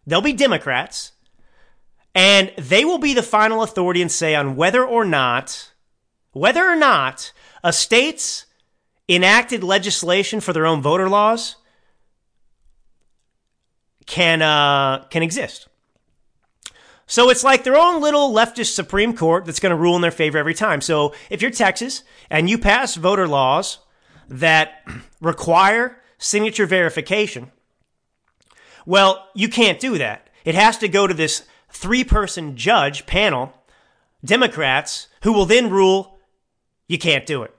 [0.07, 1.13] They'll be Democrats
[2.15, 5.73] and they will be the final authority and say on whether or not,
[6.33, 8.47] whether or not a state's
[9.09, 11.57] enacted legislation for their own voter laws
[14.07, 15.69] can uh, can exist.
[17.07, 20.11] So it's like their own little leftist Supreme Court that's going to rule in their
[20.11, 20.81] favor every time.
[20.81, 23.79] So if you're Texas and you pass voter laws
[24.29, 24.83] that
[25.21, 27.51] require signature verification,
[28.87, 30.31] well, you can't do that.
[30.45, 33.53] It has to go to this three person judge panel,
[34.25, 36.19] Democrats, who will then rule
[36.89, 37.55] you can't do it.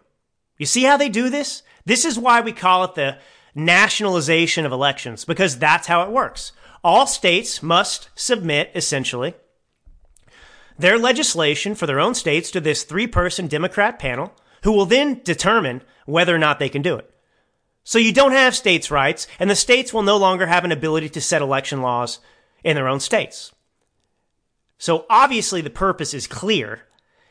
[0.58, 1.64] You see how they do this?
[1.86, 3.18] This is why we call it the
[3.54, 6.52] nationalization of elections, because that's how it works.
[6.84, 9.34] All states must submit, essentially,
[10.78, 15.22] their legislation for their own states to this three person Democrat panel, who will then
[15.24, 17.10] determine whether or not they can do it.
[17.84, 21.10] So you don't have states' rights, and the states will no longer have an ability
[21.10, 22.20] to set election laws
[22.64, 23.52] in their own states.
[24.78, 26.84] So obviously the purpose is clear.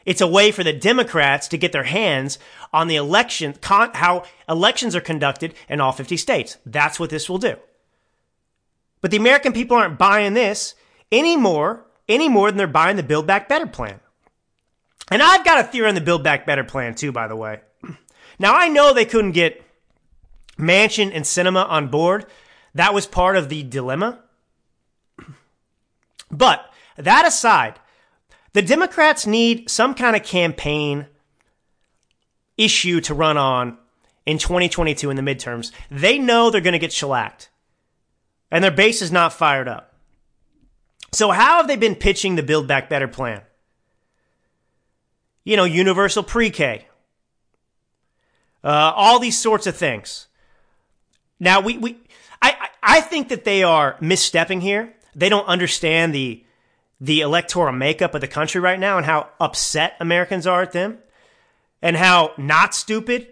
[0.04, 2.38] It's a way for the Democrats to get their hands
[2.72, 6.58] on the election, con- how elections are conducted in all 50 states.
[6.66, 7.56] That's what this will do.
[9.00, 10.74] But the American people aren't buying this
[11.10, 14.00] any more, any more than they're buying the Build Back Better plan.
[15.10, 17.60] And I've got a theory on the Build Back Better plan too, by the way.
[18.36, 19.62] Now I know they couldn't get
[20.58, 22.26] Manchin and Sinema on board.
[22.74, 24.20] That was part of the dilemma.
[26.30, 27.78] But that aside,
[28.52, 31.06] the Democrats need some kind of campaign
[32.56, 33.78] issue to run on
[34.26, 35.72] in 2022 in the midterms.
[35.90, 37.50] They know they're going to get shellacked,
[38.50, 39.94] and their base is not fired up.
[41.12, 43.42] So, how have they been pitching the Build Back Better plan?
[45.44, 46.86] You know, universal pre K,
[48.62, 50.28] uh, all these sorts of things.
[51.38, 51.98] Now, we, we
[52.40, 54.94] I, I think that they are misstepping here.
[55.14, 56.43] They don't understand the
[57.04, 60.96] the electoral makeup of the country right now and how upset Americans are at them
[61.82, 63.28] and how not stupid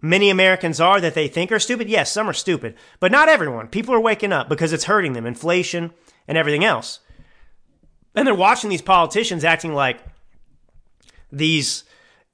[0.00, 1.86] many Americans are that they think are stupid.
[1.86, 3.68] Yes, some are stupid, but not everyone.
[3.68, 5.92] People are waking up because it's hurting them, inflation
[6.26, 7.00] and everything else.
[8.14, 10.02] And they're watching these politicians acting like
[11.30, 11.84] these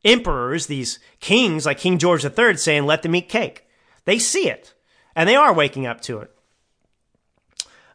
[0.05, 3.64] emperors, these kings, like King George III, saying, let them eat cake.
[4.05, 4.72] They see it,
[5.16, 6.30] and they are waking up to it.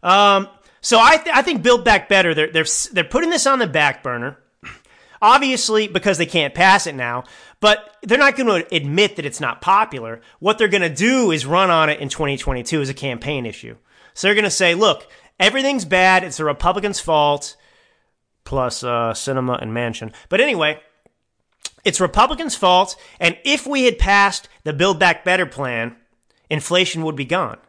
[0.04, 0.50] Um,
[0.82, 3.68] so I, th- I think Build Back Better, they're, they're, they're putting this on the
[3.68, 4.38] back burner,
[5.22, 7.24] obviously because they can't pass it now,
[7.60, 10.22] but they're not going to admit that it's not popular.
[10.40, 13.78] What they're going to do is run on it in 2022 as a campaign issue.
[14.14, 15.08] So they're going to say, look,
[15.40, 16.24] everything's bad.
[16.24, 17.56] It's the Republicans' fault,
[18.44, 20.12] plus uh, Sinema and Manchin.
[20.30, 20.82] But anyway,
[21.86, 22.96] it's Republicans' fault.
[23.20, 25.96] And if we had passed the Build Back Better plan,
[26.50, 27.60] inflation would be gone.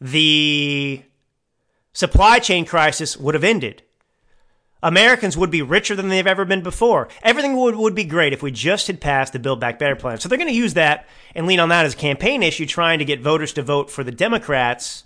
[0.00, 1.02] the
[1.94, 3.82] supply chain crisis would have ended.
[4.82, 7.08] Americans would be richer than they've ever been before.
[7.22, 10.18] Everything would, would be great if we just had passed the Build Back Better plan.
[10.18, 12.98] So they're going to use that and lean on that as a campaign issue, trying
[12.98, 15.04] to get voters to vote for the Democrats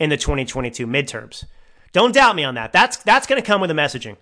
[0.00, 1.44] in the 2022 midterms.
[1.92, 2.72] Don't doubt me on that.
[2.72, 4.16] That's, that's going to come with the messaging.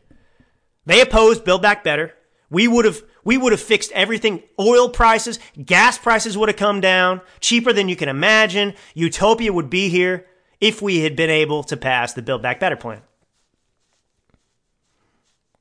[0.84, 2.12] They opposed Build Back Better.
[2.50, 4.42] We would have, we would have fixed everything.
[4.60, 8.74] Oil prices, gas prices would have come down cheaper than you can imagine.
[8.92, 10.26] Utopia would be here
[10.62, 13.02] if we had been able to pass the Build Back Better plan.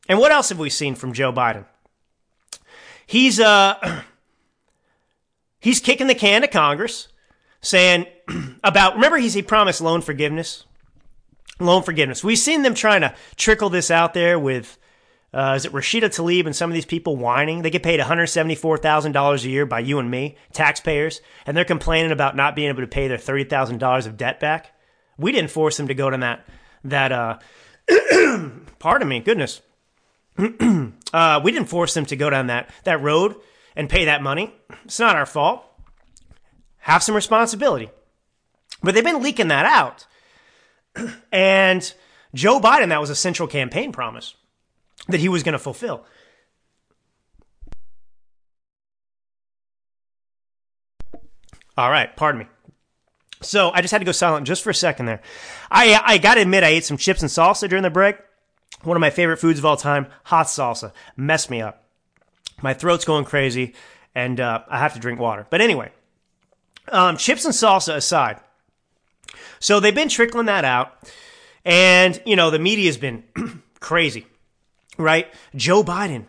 [0.08, 1.66] And what else have we seen from Joe Biden?
[3.08, 4.04] He's uh
[5.60, 7.08] he's kicking the can to Congress,
[7.62, 8.06] saying
[8.64, 10.66] about remember he's he promised loan forgiveness,
[11.60, 12.24] loan forgiveness.
[12.24, 14.78] We've seen them trying to trickle this out there with
[15.34, 17.64] uh, is it Rashida Tlaib and some of these people whining?
[17.64, 22.36] They get paid $174,000 a year by you and me, taxpayers, and they're complaining about
[22.36, 24.74] not being able to pay their $30,000 of debt back.
[25.22, 26.47] We didn't force them to go to that,
[26.84, 27.38] that, uh,
[28.80, 29.61] pardon me, goodness.
[30.38, 33.36] uh, we didn't force them to go down that, that road
[33.76, 34.53] and pay that money.
[34.86, 35.63] It's not our fault.
[36.80, 37.89] Have some responsibility.
[38.82, 40.07] But they've been leaking that out.
[41.32, 41.93] and
[42.34, 44.36] Joe Biden, that was a central campaign promise
[45.07, 46.05] that he was going to fulfill.
[51.78, 52.47] All right, pardon me.
[53.42, 55.22] So I just had to go silent just for a second there.
[55.70, 58.18] I I got to admit I ate some chips and salsa during the break.
[58.84, 60.92] One of my favorite foods of all time, hot salsa.
[61.16, 61.84] Messed me up.
[62.62, 63.74] My throat's going crazy,
[64.16, 65.48] and uh, I have to drink water.
[65.50, 65.92] But anyway,
[66.88, 68.39] um, chips and salsa aside.
[69.60, 71.12] So they've been trickling that out,
[71.66, 73.24] and you know the media's been
[73.80, 74.26] crazy
[75.02, 75.34] right?
[75.56, 76.26] Joe Biden,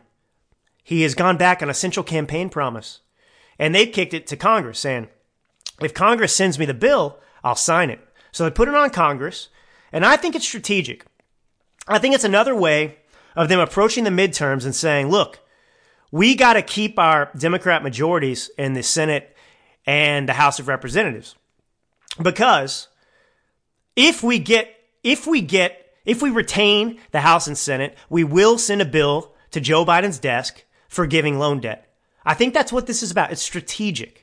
[0.82, 3.00] he has gone back on a central campaign promise.
[3.58, 5.08] And they've kicked it to Congress saying,
[5.84, 8.00] if Congress sends me the bill, I'll sign it.
[8.30, 9.48] So they put it on Congress.
[9.92, 11.04] And I think it's strategic.
[11.86, 12.98] I think it's another way
[13.36, 15.40] of them approaching the midterms and saying, look,
[16.10, 19.36] we got to keep our Democrat majorities in the Senate
[19.86, 21.34] and the House of Representatives.
[22.20, 22.88] Because
[23.96, 28.58] if we get, if we get if we retain the House and Senate, we will
[28.58, 31.88] send a bill to Joe Biden's desk for giving loan debt.
[32.24, 33.32] I think that's what this is about.
[33.32, 34.21] It's strategic.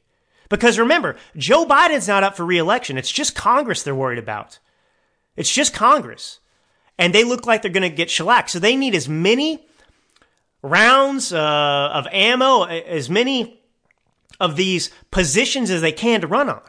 [0.50, 2.98] Because remember, Joe Biden's not up for reelection.
[2.98, 4.60] It's just Congress they're worried about.
[5.36, 6.40] It's just Congress.
[6.98, 8.50] And they look like they're going to get shellacked.
[8.50, 9.66] So they need as many
[10.62, 13.62] rounds uh, of ammo, as many
[14.40, 16.62] of these positions as they can to run on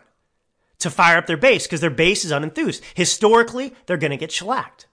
[0.80, 2.82] to fire up their base because their base is unenthused.
[2.94, 4.86] Historically, they're going to get shellacked.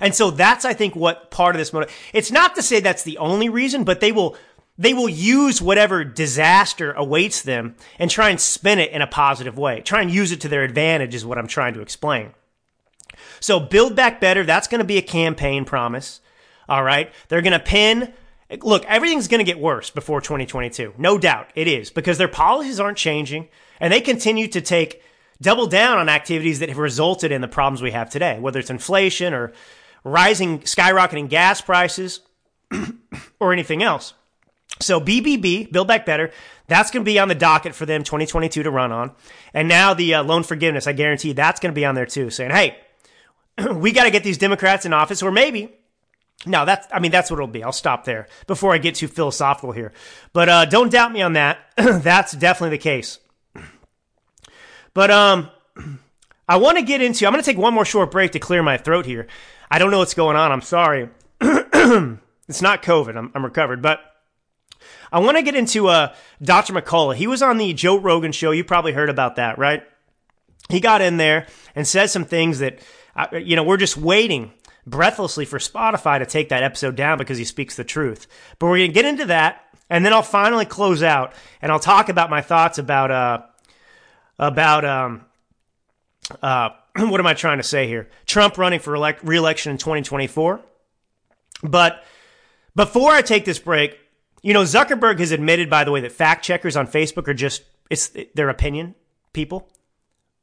[0.00, 1.94] And so that's, I think, what part of this motive.
[2.12, 4.36] It's not to say that's the only reason, but they will
[4.82, 9.56] they will use whatever disaster awaits them and try and spin it in a positive
[9.56, 9.80] way.
[9.80, 12.32] Try and use it to their advantage is what I'm trying to explain.
[13.38, 14.42] So build back better.
[14.42, 16.20] That's going to be a campaign promise.
[16.68, 17.12] All right.
[17.28, 18.12] They're going to pin.
[18.60, 20.94] Look, everything's going to get worse before 2022.
[20.98, 25.00] No doubt it is because their policies aren't changing and they continue to take
[25.40, 28.68] double down on activities that have resulted in the problems we have today, whether it's
[28.68, 29.52] inflation or
[30.02, 32.18] rising, skyrocketing gas prices,
[33.40, 34.14] or anything else.
[34.80, 36.32] So BBB, Build Back Better,
[36.66, 39.12] that's going to be on the docket for them 2022 to run on.
[39.54, 42.30] And now the uh, loan forgiveness, I guarantee that's going to be on there too,
[42.30, 42.76] saying, hey,
[43.74, 45.72] we got to get these Democrats in office, or maybe.
[46.44, 47.62] No, that's, I mean, that's what it'll be.
[47.62, 49.92] I'll stop there before I get too philosophical here.
[50.32, 51.58] But uh, don't doubt me on that.
[51.76, 53.18] that's definitely the case.
[54.94, 55.50] But um,
[56.48, 58.62] I want to get into, I'm going to take one more short break to clear
[58.62, 59.26] my throat here.
[59.70, 60.52] I don't know what's going on.
[60.52, 61.08] I'm sorry.
[61.40, 63.16] it's not COVID.
[63.16, 64.00] I'm, I'm recovered, but
[65.12, 66.72] I want to get into uh, Dr.
[66.72, 67.14] McCullough.
[67.14, 68.50] He was on the Joe Rogan show.
[68.50, 69.82] You probably heard about that, right?
[70.70, 72.78] He got in there and said some things that,
[73.14, 74.52] uh, you know, we're just waiting
[74.86, 78.26] breathlessly for Spotify to take that episode down because he speaks the truth.
[78.58, 81.78] But we're going to get into that, and then I'll finally close out and I'll
[81.78, 83.42] talk about my thoughts about uh,
[84.38, 85.24] about um,
[86.40, 88.08] uh, what am I trying to say here?
[88.24, 90.60] Trump running for elect- reelection in 2024.
[91.62, 92.02] But
[92.74, 93.98] before I take this break,
[94.42, 97.62] you know, Zuckerberg has admitted, by the way, that fact checkers on Facebook are just,
[97.88, 98.94] it's their opinion
[99.32, 99.68] people.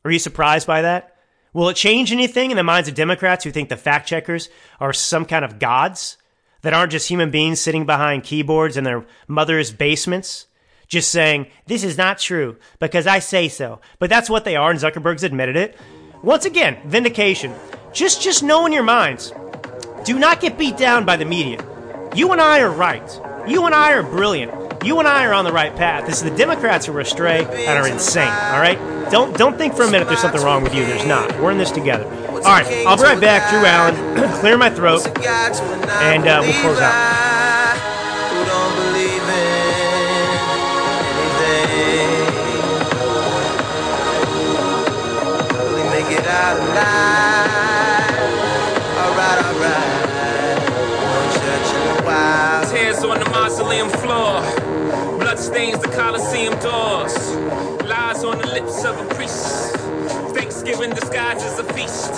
[0.05, 1.15] Are you surprised by that?
[1.53, 4.93] Will it change anything in the minds of Democrats who think the fact checkers are
[4.93, 6.17] some kind of gods
[6.61, 10.45] that aren't just human beings sitting behind keyboards in their mother's basements?
[10.87, 13.79] Just saying, this is not true because I say so.
[13.99, 15.77] But that's what they are, and Zuckerberg's admitted it.
[16.23, 17.53] Once again, vindication.
[17.93, 19.31] Just just know in your minds.
[20.03, 21.63] Do not get beat down by the media.
[22.15, 23.07] You and I are right.
[23.49, 24.53] You and I are brilliant.
[24.85, 26.05] You and I are on the right path.
[26.05, 28.27] This is the Democrats who are astray and are insane.
[28.27, 28.77] All right?
[29.09, 30.85] Don't don't think for a minute there's something wrong with you.
[30.85, 31.31] There's not.
[31.39, 32.05] We're in this together.
[32.05, 33.49] All right, I'll be right back.
[33.49, 37.75] Drew Allen, clear my throat, and uh, we'll close out.
[38.29, 38.79] Who don't
[52.99, 54.41] On the mausoleum floor.
[55.19, 55.87] Blood stains the
[56.59, 57.15] doors.
[57.85, 59.73] Lies on the lips of a priest.
[60.35, 62.11] Thanksgiving disguised as a feast.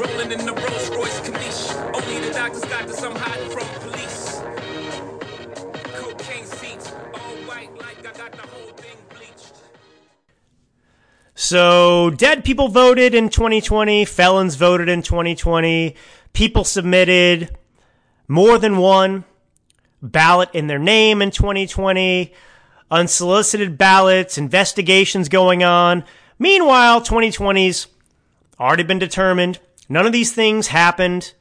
[0.00, 1.74] Rolling in the Rolls Royce Corniche.
[1.92, 2.86] Only the doctors got
[3.16, 4.40] hiding from police.
[5.92, 9.54] Cocaine seats, all white like I got the whole thing bleached.
[11.34, 15.96] So, dead people voted in 2020, felons voted in 2020,
[16.32, 17.56] people submitted
[18.28, 19.24] more than one
[20.02, 22.32] ballot in their name in 2020,
[22.90, 26.04] unsolicited ballots, investigations going on.
[26.38, 27.86] Meanwhile, 2020's
[28.60, 29.58] already been determined.
[29.88, 31.32] None of these things happened.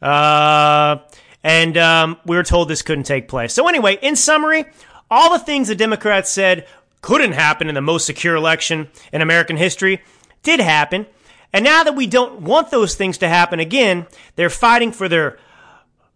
[0.00, 0.98] Uh,
[1.42, 3.52] and um, we were told this couldn't take place.
[3.52, 4.64] So, anyway, in summary,
[5.10, 6.66] all the things the Democrats said
[7.02, 10.02] couldn't happen in the most secure election in American history
[10.42, 11.06] did happen.
[11.52, 15.38] And now that we don't want those things to happen again, they're fighting for their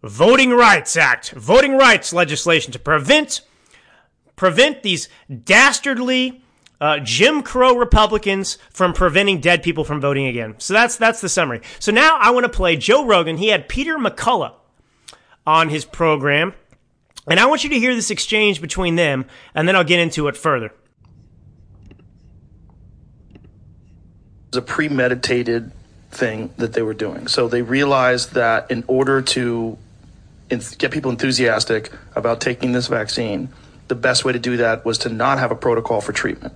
[0.05, 3.41] Voting Rights Act, voting rights legislation to prevent
[4.35, 5.09] prevent these
[5.43, 6.43] dastardly
[6.79, 10.53] uh, Jim Crow Republicans from preventing dead people from voting again.
[10.59, 11.61] So that's that's the summary.
[11.79, 13.37] So now I want to play Joe Rogan.
[13.37, 14.53] He had Peter McCullough
[15.47, 16.53] on his program,
[17.27, 19.25] and I want you to hear this exchange between them,
[19.55, 20.67] and then I'll get into it further.
[21.79, 21.95] It
[24.51, 25.71] was a premeditated
[26.11, 27.25] thing that they were doing.
[27.25, 29.79] So they realized that in order to
[30.49, 33.49] get people enthusiastic about taking this vaccine,
[33.87, 36.53] the best way to do that was to not have a protocol for treatment.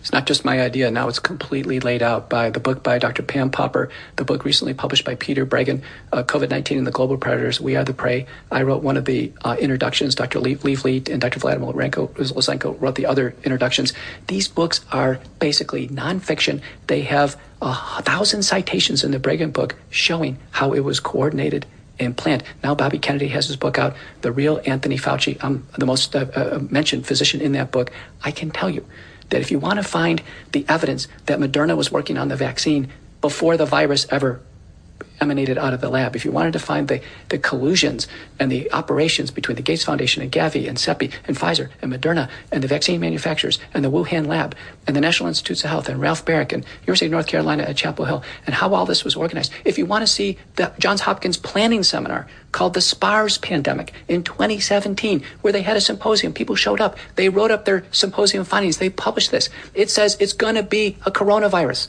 [0.00, 0.90] It's not just my idea.
[0.90, 3.22] Now it's completely laid out by the book by Dr.
[3.22, 7.16] Pam Popper, the book recently published by Peter Breggin, uh, COVID 19 and the Global
[7.16, 8.26] Predators, We Are the Prey.
[8.50, 10.14] I wrote one of the uh, introductions.
[10.14, 10.40] Dr.
[10.40, 11.40] Leaf Leafleet and Dr.
[11.40, 13.92] Vladimir Zelenko wrote the other introductions.
[14.26, 16.60] These books are basically nonfiction.
[16.86, 21.66] They have a thousand citations in the Breggin book showing how it was coordinated
[21.98, 22.42] and planned.
[22.62, 25.42] Now Bobby Kennedy has his book out, The Real Anthony Fauci.
[25.42, 27.90] I'm the most uh, uh, mentioned physician in that book.
[28.22, 28.86] I can tell you
[29.30, 30.22] that if you want to find
[30.52, 32.88] the evidence that Moderna was working on the vaccine
[33.20, 34.40] before the virus ever
[35.20, 38.06] emanated out of the lab, if you wanted to find the, the collusions
[38.38, 42.28] and the operations between the Gates Foundation and Gavi and CEPI and Pfizer and Moderna
[42.50, 44.54] and the vaccine manufacturers and the Wuhan lab
[44.86, 47.76] and the National Institutes of Health and Ralph Baric and University of North Carolina at
[47.76, 49.52] Chapel Hill and how all this was organized.
[49.64, 54.22] If you want to see the Johns Hopkins planning seminar called the SPARS pandemic in
[54.22, 58.78] 2017, where they had a symposium, people showed up, they wrote up their symposium findings,
[58.78, 59.48] they published this.
[59.74, 61.88] It says it's going to be a coronavirus.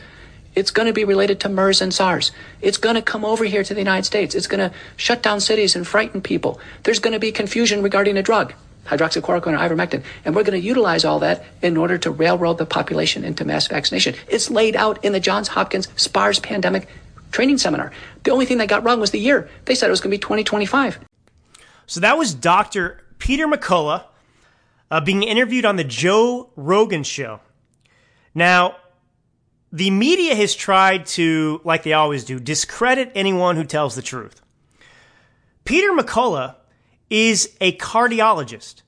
[0.56, 2.32] It's going to be related to MERS and SARS.
[2.62, 4.36] It's going to come over here to the United States.
[4.36, 6.60] It's going to shut down cities and frighten people.
[6.84, 8.54] There's going to be confusion regarding a drug,
[8.86, 10.04] hydroxychloroquine or ivermectin.
[10.26, 13.68] And we're going to utilize all that in order to railroad the population into mass
[13.68, 14.16] vaccination.
[14.28, 16.88] It's laid out in the Johns Hopkins SPARS pandemic
[17.32, 17.92] training seminar.
[18.24, 19.50] The only thing they got wrong was the year.
[19.66, 21.00] They said it was going to be 2025.
[21.88, 23.04] So that was Dr.
[23.18, 24.04] Peter McCullough
[24.92, 27.40] uh, being interviewed on the Joe Rogan show.
[28.36, 28.76] Now,
[29.74, 34.40] the media has tried to, like they always do, discredit anyone who tells the truth.
[35.66, 36.56] Peter McCullough
[37.10, 38.84] is a cardiologist.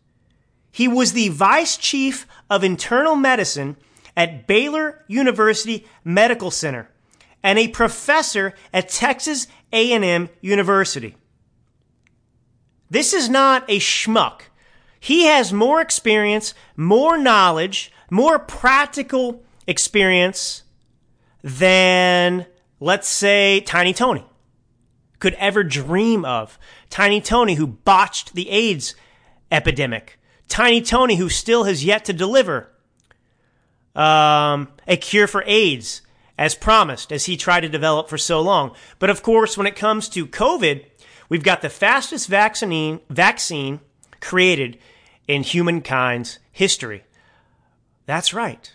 [0.72, 3.78] He was the vice chief of internal medicine
[4.16, 6.88] at Baylor University Medical Center
[7.42, 11.16] and a professor at Texas A&M University.
[12.92, 14.42] This is not a schmuck.
[15.00, 20.62] He has more experience, more knowledge, more practical experience
[21.46, 22.48] than,
[22.80, 24.26] let's say, Tiny Tony
[25.20, 26.58] could ever dream of.
[26.90, 28.96] Tiny Tony, who botched the AIDS
[29.52, 30.20] epidemic.
[30.48, 32.72] Tiny Tony, who still has yet to deliver
[33.96, 36.02] um, a cure for AIDS
[36.38, 38.76] as promised, as he tried to develop for so long.
[38.98, 40.84] But of course, when it comes to COVID,
[41.30, 43.80] we've got the fastest vaccine, vaccine
[44.20, 44.80] created
[45.28, 47.04] in humankind's history.
[48.08, 48.74] That's right.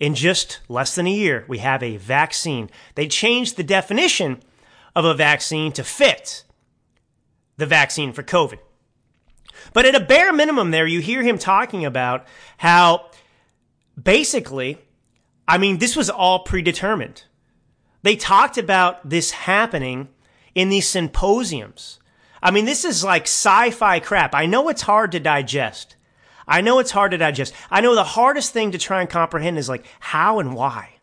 [0.00, 2.70] In just less than a year, we have a vaccine.
[2.94, 4.42] They changed the definition
[4.96, 6.44] of a vaccine to fit
[7.58, 8.58] the vaccine for COVID.
[9.74, 12.26] But at a bare minimum, there, you hear him talking about
[12.56, 13.10] how
[14.02, 14.78] basically,
[15.46, 17.24] I mean, this was all predetermined.
[18.02, 20.08] They talked about this happening
[20.54, 22.00] in these symposiums.
[22.42, 24.34] I mean, this is like sci fi crap.
[24.34, 25.96] I know it's hard to digest.
[26.50, 27.54] I know it's hard to digest.
[27.70, 30.96] I know the hardest thing to try and comprehend is like how and why.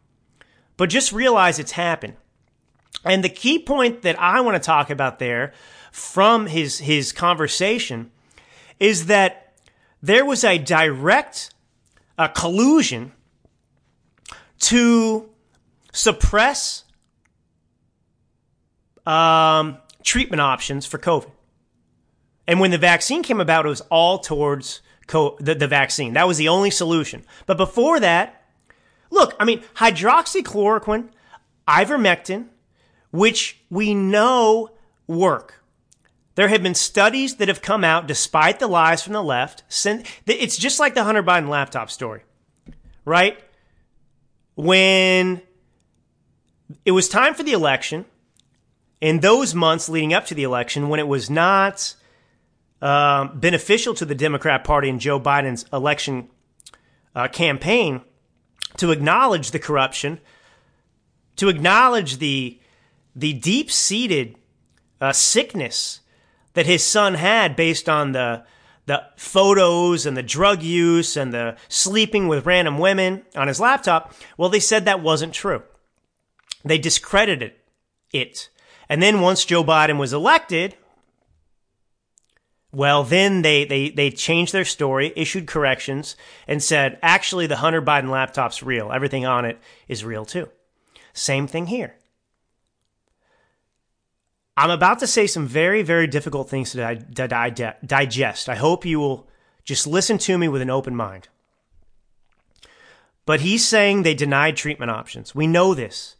[0.75, 2.17] But just realize it's happened.
[3.05, 5.53] And the key point that I want to talk about there
[5.91, 8.11] from his, his conversation
[8.77, 9.53] is that
[10.03, 11.53] there was a direct
[12.17, 13.13] uh, collusion
[14.59, 15.29] to
[15.93, 16.83] suppress
[19.05, 21.31] um, treatment options for COVID.
[22.47, 26.14] And when the vaccine came about, it was all towards co- the, the vaccine.
[26.14, 27.24] That was the only solution.
[27.45, 28.43] But before that,
[29.10, 31.10] look, I mean, hydroxychloroquine,
[31.68, 32.47] ivermectin,
[33.12, 34.72] which we know
[35.08, 35.64] work.
[36.36, 39.64] There have been studies that have come out despite the lies from the left.
[40.28, 42.22] It's just like the Hunter Biden laptop story,
[43.05, 43.39] right?
[44.55, 45.41] When
[46.86, 48.05] it was time for the election,
[49.01, 51.95] in those months leading up to the election, when it was not
[52.82, 56.30] um, beneficial to the Democrat Party and Joe Biden's election
[57.15, 58.01] uh, campaign
[58.78, 60.19] to acknowledge the corruption,
[61.36, 62.59] to acknowledge the
[63.15, 64.36] the deep seated
[65.01, 66.01] uh, sickness
[66.53, 68.43] that his son had based on the
[68.86, 74.13] the photos and the drug use and the sleeping with random women on his laptop.
[74.38, 75.63] Well, they said that wasn't true.
[76.63, 77.53] They discredited
[78.13, 78.49] it.
[78.88, 80.78] And then once Joe Biden was elected,
[82.72, 86.15] well, then they, they, they changed their story, issued corrections,
[86.47, 88.91] and said, actually, the Hunter Biden laptop's real.
[88.91, 90.49] Everything on it is real too.
[91.13, 91.95] Same thing here.
[94.57, 98.49] I'm about to say some very, very difficult things to, di- di- digest.
[98.49, 99.28] I hope you will
[99.63, 101.28] just listen to me with an open mind.
[103.26, 105.36] But he's saying they denied treatment options.
[105.36, 106.15] We know this.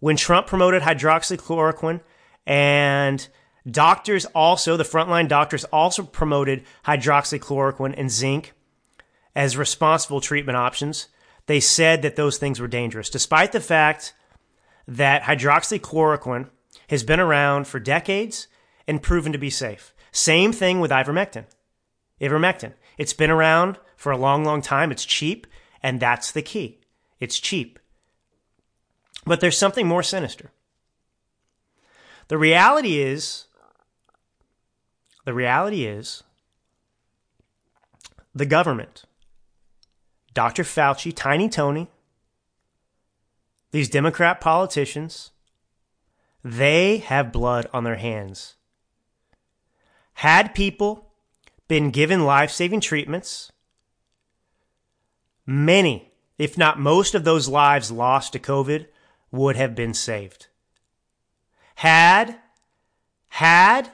[0.00, 2.00] When Trump promoted hydroxychloroquine
[2.46, 3.28] and
[3.70, 8.52] Doctors also, the frontline doctors also promoted hydroxychloroquine and zinc
[9.34, 11.08] as responsible treatment options.
[11.46, 14.14] They said that those things were dangerous, despite the fact
[14.86, 16.48] that hydroxychloroquine
[16.88, 18.48] has been around for decades
[18.86, 19.94] and proven to be safe.
[20.12, 21.44] Same thing with ivermectin.
[22.20, 22.72] Ivermectin.
[22.96, 24.90] It's been around for a long, long time.
[24.90, 25.46] It's cheap,
[25.82, 26.80] and that's the key.
[27.20, 27.78] It's cheap.
[29.26, 30.50] But there's something more sinister.
[32.28, 33.46] The reality is
[35.28, 36.22] the reality is,
[38.34, 39.04] the government,
[40.32, 40.62] Dr.
[40.62, 41.90] Fauci, Tiny Tony,
[43.70, 45.32] these Democrat politicians,
[46.42, 48.54] they have blood on their hands.
[50.14, 51.12] Had people
[51.68, 53.52] been given life saving treatments,
[55.44, 58.86] many, if not most of those lives lost to COVID
[59.30, 60.46] would have been saved.
[61.74, 62.38] Had,
[63.28, 63.92] had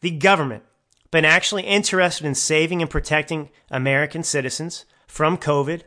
[0.00, 0.62] the government
[1.10, 5.82] been actually interested in saving and protecting American citizens from COVID,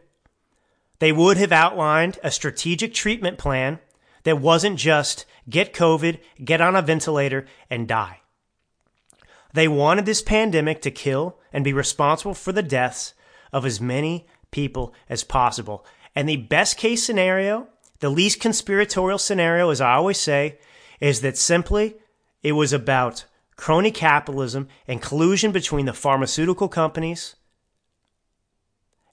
[1.00, 3.80] they would have outlined a strategic treatment plan
[4.24, 8.22] that wasn't just get COVID, get on a ventilator, and die.
[9.54, 13.14] They wanted this pandemic to kill and be responsible for the deaths
[13.52, 15.86] of as many people as possible.
[16.16, 17.68] And the best case scenario,
[18.00, 20.60] the least conspiratorial scenario, as I always say,
[21.00, 21.96] is that simply
[22.44, 23.26] it was about
[23.60, 27.36] crony capitalism, and collusion between the pharmaceutical companies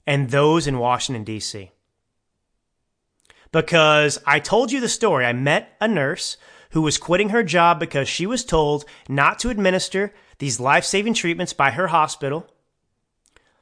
[0.07, 1.69] and those in Washington, D.C.
[3.51, 5.25] Because I told you the story.
[5.25, 6.37] I met a nurse
[6.69, 11.13] who was quitting her job because she was told not to administer these life saving
[11.13, 12.47] treatments by her hospital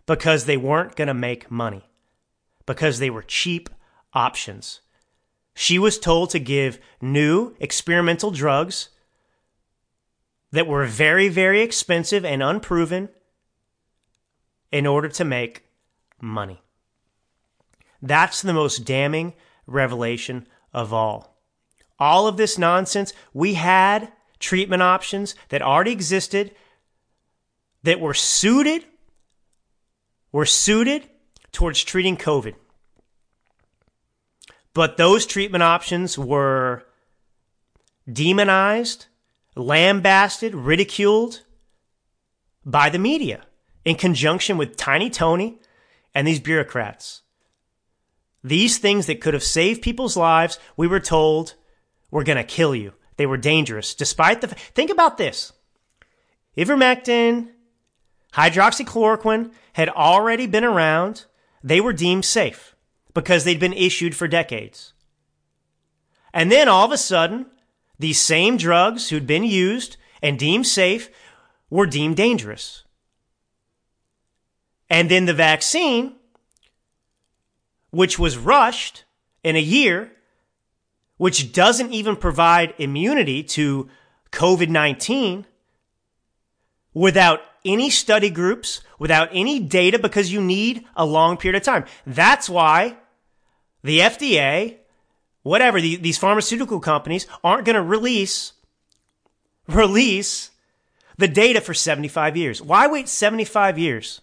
[0.05, 1.89] because they weren't going to make money,
[2.67, 3.71] because they were cheap
[4.13, 4.81] options.
[5.55, 8.89] She was told to give new experimental drugs
[10.55, 13.09] that were very, very expensive and unproven
[14.71, 15.65] in order to make
[16.21, 16.61] money.
[18.01, 19.33] That's the most damning
[19.67, 21.37] revelation of all.
[21.99, 26.55] All of this nonsense, we had treatment options that already existed
[27.83, 28.85] that were suited
[30.31, 31.03] were suited
[31.51, 32.55] towards treating COVID.
[34.73, 36.85] But those treatment options were
[38.11, 39.07] demonized
[39.55, 41.41] lambasted, ridiculed
[42.65, 43.45] by the media
[43.83, 45.59] in conjunction with Tiny Tony
[46.13, 47.21] and these bureaucrats.
[48.43, 51.55] These things that could have saved people's lives, we were told
[52.11, 52.93] were going to kill you.
[53.17, 53.95] They were dangerous.
[53.95, 54.47] Despite the.
[54.47, 55.53] Think about this
[56.57, 57.49] ivermectin,
[58.33, 61.25] hydroxychloroquine had already been around.
[61.63, 62.75] They were deemed safe
[63.13, 64.93] because they'd been issued for decades.
[66.33, 67.47] And then all of a sudden,
[67.99, 71.09] these same drugs who'd been used and deemed safe
[71.69, 72.83] were deemed dangerous.
[74.89, 76.15] And then the vaccine,
[77.89, 79.03] which was rushed
[79.43, 80.11] in a year,
[81.17, 83.89] which doesn't even provide immunity to
[84.31, 85.45] COVID 19
[86.93, 91.85] without any study groups, without any data, because you need a long period of time.
[92.05, 92.97] That's why
[93.83, 94.77] the FDA,
[95.45, 98.53] whatever, the, these pharmaceutical companies aren't going to release,
[99.67, 100.49] release
[101.17, 102.63] the data for 75 years.
[102.63, 104.21] Why wait 75 years?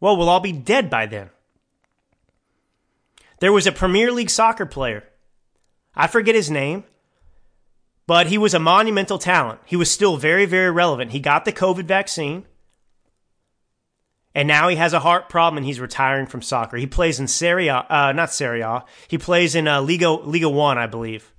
[0.00, 1.30] Well, we'll all be dead by then.
[3.38, 5.04] There was a Premier League soccer player.
[5.94, 6.82] I forget his name,
[8.08, 9.60] but he was a monumental talent.
[9.66, 11.12] He was still very, very relevant.
[11.12, 12.44] He got the COVID vaccine,
[14.34, 16.76] and now he has a heart problem and he's retiring from soccer.
[16.76, 18.84] He plays in Serie A, uh, not Serie A.
[19.08, 21.32] He plays in uh, Liga, Liga 1, I believe.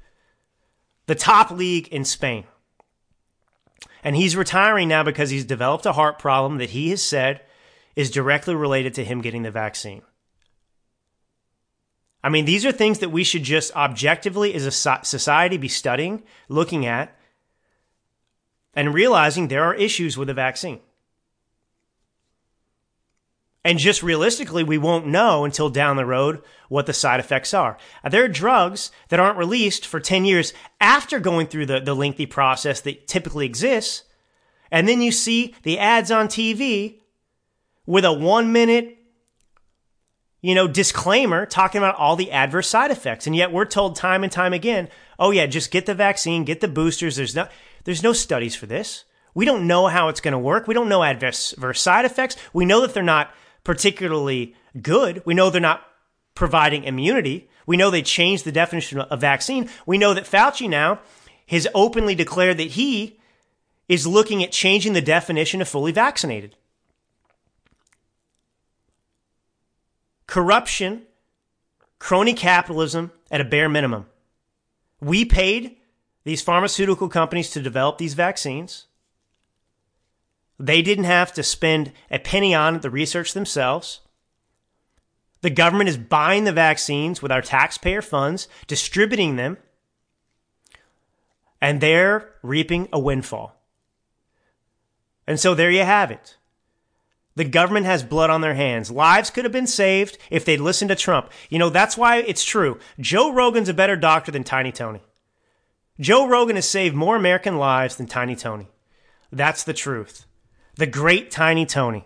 [1.08, 2.46] The top league in Spain.
[4.04, 7.42] And he's retiring now because he's developed a heart problem that he has said
[7.96, 10.02] is directly related to him getting the vaccine.
[12.24, 16.24] I mean, these are things that we should just objectively, as a society, be studying,
[16.48, 17.18] looking at,
[18.74, 20.80] and realizing there are issues with the vaccine.
[23.66, 27.78] And just realistically, we won't know until down the road what the side effects are.
[28.10, 32.26] There are drugs that aren't released for 10 years after going through the, the lengthy
[32.26, 34.04] process that typically exists.
[34.70, 37.00] And then you see the ads on TV
[37.86, 38.98] with a one minute,
[40.42, 43.28] you know, disclaimer talking about all the adverse side effects.
[43.28, 46.60] And yet we're told time and time again, oh yeah, just get the vaccine, get
[46.60, 47.16] the boosters.
[47.16, 47.48] There's no,
[47.86, 49.06] there's no studies for this.
[49.34, 50.68] We don't know how it's going to work.
[50.68, 52.36] We don't know adverse side effects.
[52.52, 53.34] We know that they're not
[53.64, 55.22] particularly good.
[55.26, 55.86] We know they're not
[56.36, 57.50] providing immunity.
[57.66, 59.70] We know they changed the definition of vaccine.
[59.86, 61.00] We know that Fauci now
[61.48, 63.20] has openly declared that he
[63.88, 66.56] is looking at changing the definition of fully vaccinated.
[70.26, 71.04] Corruption,
[72.00, 74.08] crony capitalism at a bare minimum.
[75.00, 75.78] We paid
[76.24, 78.86] these pharmaceutical companies to develop these vaccines.
[80.60, 84.02] They didn't have to spend a penny on the research themselves.
[85.42, 89.58] The government is buying the vaccines with our taxpayer funds, distributing them,
[91.60, 93.60] and they're reaping a windfall.
[95.28, 96.38] And so there you have it.
[97.36, 98.92] The government has blood on their hands.
[98.92, 101.32] Lives could have been saved if they'd listened to Trump.
[101.50, 102.80] You know, that's why it's true.
[103.00, 105.02] Joe Rogan's a better doctor than Tiny Tony.
[106.00, 108.68] Joe Rogan has saved more American lives than Tiny Tony.
[109.32, 110.26] That's the truth
[110.76, 112.06] the great Tiny Tony.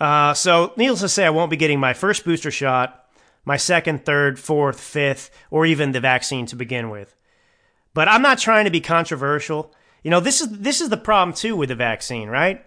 [0.00, 3.06] Uh, so, needless to say, I won't be getting my first booster shot,
[3.44, 7.14] my second, third, fourth, fifth, or even the vaccine to begin with.
[7.94, 9.72] But I'm not trying to be controversial.
[10.02, 12.64] You know, this is this is the problem too with the vaccine, right?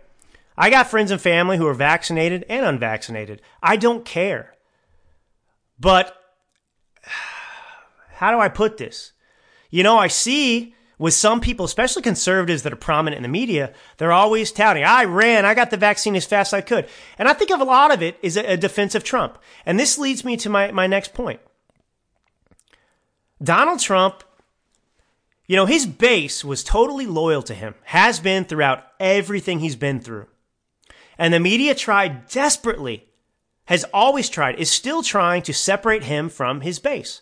[0.57, 3.41] I got friends and family who are vaccinated and unvaccinated.
[3.61, 4.55] I don't care.
[5.79, 6.15] But
[8.13, 9.11] how do I put this?
[9.69, 13.73] You know, I see with some people, especially conservatives that are prominent in the media,
[13.97, 16.87] they're always touting, I ran, I got the vaccine as fast as I could.
[17.17, 19.37] And I think of a lot of it is a, defense of Trump.
[19.65, 21.41] And this leads me to my, my next point.
[23.43, 24.23] Donald Trump,
[25.45, 29.99] you know, his base was totally loyal to him, has been throughout everything he's been
[29.99, 30.27] through.
[31.17, 33.05] And the media tried desperately,
[33.65, 37.21] has always tried, is still trying to separate him from his base.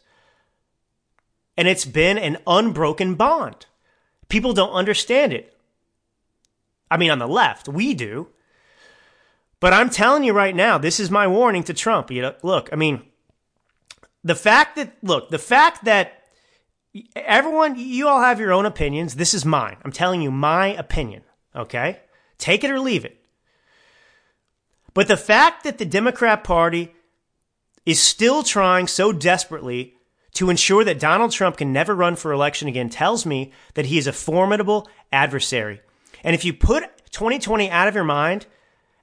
[1.56, 3.66] And it's been an unbroken bond.
[4.30, 5.56] People don't understand it.
[6.90, 8.30] I mean, on the left, we do.
[9.60, 12.12] But I'm telling you right now, this is my warning to Trump.
[12.12, 13.04] You know, look, I mean,
[14.24, 16.24] the fact that, look, the fact that
[17.16, 19.16] everyone, you all have your own opinions.
[19.16, 19.78] This is mine.
[19.84, 21.24] I'm telling you my opinion.
[21.56, 22.00] Okay?
[22.38, 23.26] Take it or leave it.
[24.94, 26.94] But the fact that the Democrat Party
[27.86, 29.93] is still trying so desperately
[30.34, 33.98] to ensure that Donald Trump can never run for election again tells me that he
[33.98, 35.82] is a formidable adversary.
[36.24, 38.48] And if you put 2020 out of your mind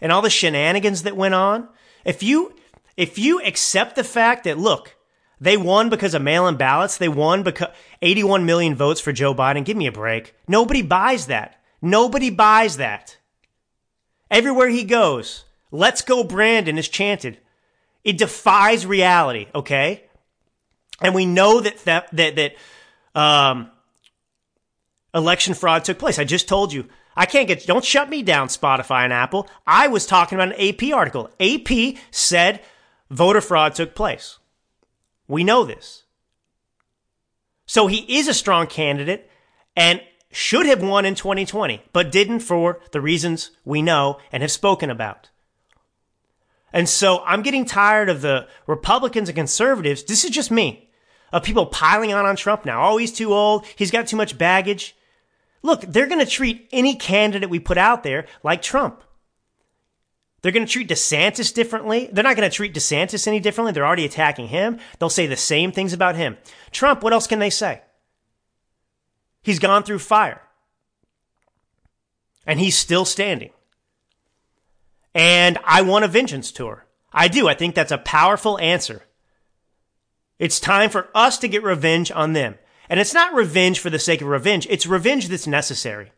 [0.00, 1.68] and all the shenanigans that went on,
[2.04, 2.54] if you
[2.96, 4.96] if you accept the fact that look,
[5.40, 7.68] they won because of mail-in ballots, they won because
[8.02, 10.34] 81 million votes for Joe Biden, give me a break.
[10.46, 11.62] Nobody buys that.
[11.80, 13.16] Nobody buys that.
[14.30, 17.38] Everywhere he goes, let's go Brandon is chanted.
[18.04, 20.04] It defies reality, okay?
[21.00, 22.56] And we know that that that,
[23.14, 23.70] um,
[25.14, 26.18] election fraud took place.
[26.18, 26.86] I just told you.
[27.16, 29.48] I can't get, don't shut me down, Spotify and Apple.
[29.66, 31.28] I was talking about an AP article.
[31.40, 32.60] AP said
[33.10, 34.38] voter fraud took place.
[35.26, 36.04] We know this.
[37.66, 39.28] So he is a strong candidate.
[39.76, 40.00] And
[40.32, 44.90] should have won in 2020, but didn't for the reasons we know and have spoken
[44.90, 45.30] about.
[46.72, 50.04] And so I'm getting tired of the Republicans and conservatives.
[50.04, 50.89] This is just me.
[51.32, 52.90] Of people piling on on Trump now.
[52.90, 53.64] Oh, he's too old.
[53.76, 54.96] He's got too much baggage.
[55.62, 59.02] Look, they're going to treat any candidate we put out there like Trump.
[60.42, 62.08] They're going to treat DeSantis differently.
[62.10, 63.72] They're not going to treat DeSantis any differently.
[63.72, 64.78] They're already attacking him.
[64.98, 66.38] They'll say the same things about him.
[66.70, 67.82] Trump, what else can they say?
[69.42, 70.40] He's gone through fire.
[72.46, 73.50] And he's still standing.
[75.14, 76.86] And I want a vengeance tour.
[77.12, 77.48] I do.
[77.48, 79.02] I think that's a powerful answer.
[80.40, 82.56] It's time for us to get revenge on them.
[82.88, 84.66] And it's not revenge for the sake of revenge.
[84.68, 86.10] It's revenge that's necessary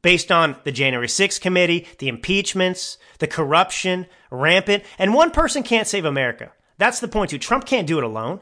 [0.00, 4.84] based on the January 6th committee, the impeachments, the corruption, rampant.
[4.98, 6.52] And one person can't save America.
[6.78, 7.38] That's the point too.
[7.38, 8.38] Trump can't do it alone.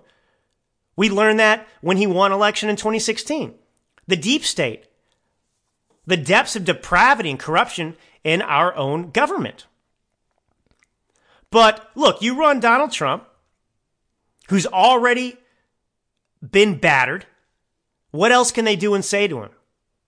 [0.94, 3.54] We learned that when he won election in 2016.
[4.06, 4.84] The deep state,
[6.06, 9.66] the depths of depravity and corruption in our own government.
[11.50, 13.26] But look, you run Donald Trump,
[14.48, 15.36] who's already
[16.42, 17.26] been battered.
[18.10, 19.50] What else can they do and say to him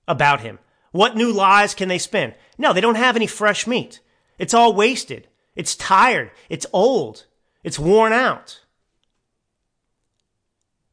[0.07, 0.59] about him?
[0.93, 2.35] What new lies can they spin?
[2.57, 4.01] No, they don't have any fresh meat.
[4.39, 5.29] It's all wasted.
[5.55, 6.31] It's tired.
[6.49, 7.27] It's old.
[7.65, 8.61] It's worn out.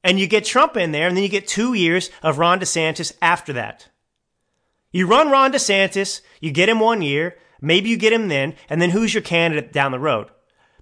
[0.04, 3.14] And you get Trump in there, and then you get two years of Ron DeSantis
[3.22, 3.90] after that.
[4.92, 8.82] You run Ron DeSantis, you get him one year, maybe you get him then, and
[8.82, 10.28] then who's your candidate down the road?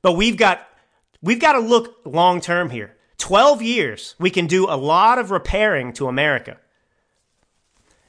[0.01, 0.67] But we've got
[1.21, 2.95] we've got to look long term here.
[3.17, 6.57] 12 years, we can do a lot of repairing to America.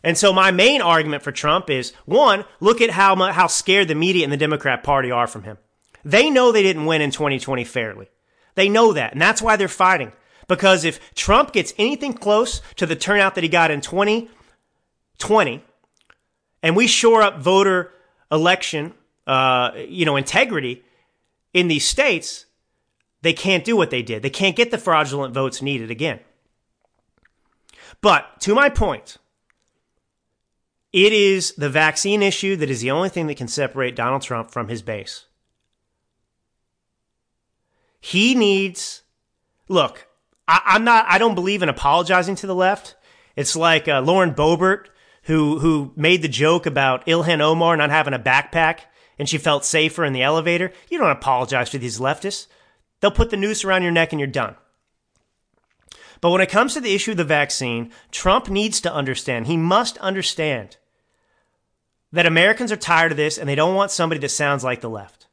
[0.03, 3.95] And so my main argument for Trump is one, look at how how scared the
[3.95, 5.59] media and the Democrat Party are from him.
[6.05, 8.11] They know they didn't win in 2020 fairly.
[8.55, 10.13] They know that, and that's why they're fighting.
[10.49, 15.65] Because if Trump gets anything close to the turnout that he got in 2020,
[16.63, 17.93] and we shore up voter
[18.31, 18.95] election,
[19.27, 20.83] uh, you know, integrity
[21.55, 22.47] in these states,
[23.23, 24.23] they can't do what they did.
[24.23, 26.21] They can't get the fraudulent votes needed again.
[28.01, 29.17] But to my point,
[30.93, 34.51] it is the vaccine issue that is the only thing that can separate Donald Trump
[34.51, 35.27] from his base.
[38.01, 39.03] He needs,
[39.69, 40.09] look,
[40.49, 42.97] I, am not, I don't believe in apologizing to the left.
[43.37, 44.87] It's like uh, Lauren Boebert,
[45.25, 48.81] who, who made the joke about Ilhan Omar not having a backpack
[49.19, 50.73] and she felt safer in the elevator.
[50.91, 52.49] You don't apologize to these leftists.
[53.03, 54.55] They'll put the noose around your neck and you're done.
[56.23, 59.57] But when it comes to the issue of the vaccine, Trump needs to understand, he
[59.57, 60.77] must understand
[62.13, 64.89] that Americans are tired of this and they don't want somebody that sounds like the
[64.89, 65.27] left.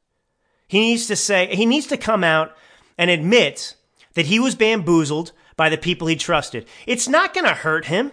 [0.67, 2.55] He needs to say, he needs to come out
[2.97, 3.75] and admit
[4.15, 6.65] that he was bamboozled by the people he trusted.
[6.87, 8.11] It's not going to hurt him.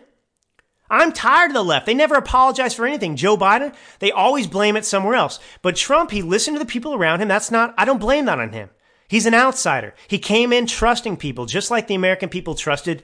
[0.91, 1.87] I'm tired of the left.
[1.87, 3.17] They never apologize for anything.
[3.17, 5.41] Joe Biden, they always blame it somewhere else.
[5.63, 7.29] But Trump, he listened to the people around him.
[7.29, 8.69] That's not, I don't blame that on him.
[9.09, 9.95] He's an outsider.
[10.09, 13.03] He came in trusting people, just like the American people trusted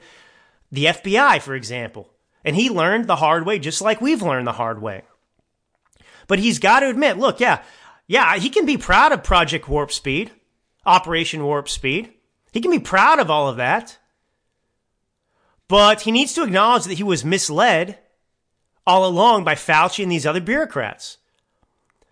[0.71, 2.09] the FBI, for example.
[2.43, 5.03] And he learned the hard way, just like we've learned the hard way.
[6.27, 7.63] But he's got to admit, look, yeah,
[8.07, 10.31] yeah, he can be proud of Project Warp Speed,
[10.85, 12.13] Operation Warp Speed.
[12.51, 13.97] He can be proud of all of that.
[15.67, 17.97] But he needs to acknowledge that he was misled
[18.85, 21.17] all along by Fauci and these other bureaucrats.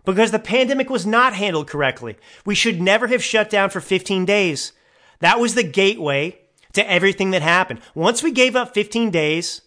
[0.04, 2.16] Because the pandemic was not handled correctly.
[2.44, 4.72] We should never have shut down for 15 days.
[5.20, 6.38] That was the gateway
[6.72, 7.80] to everything that happened.
[7.94, 9.62] Once we gave up 15 days,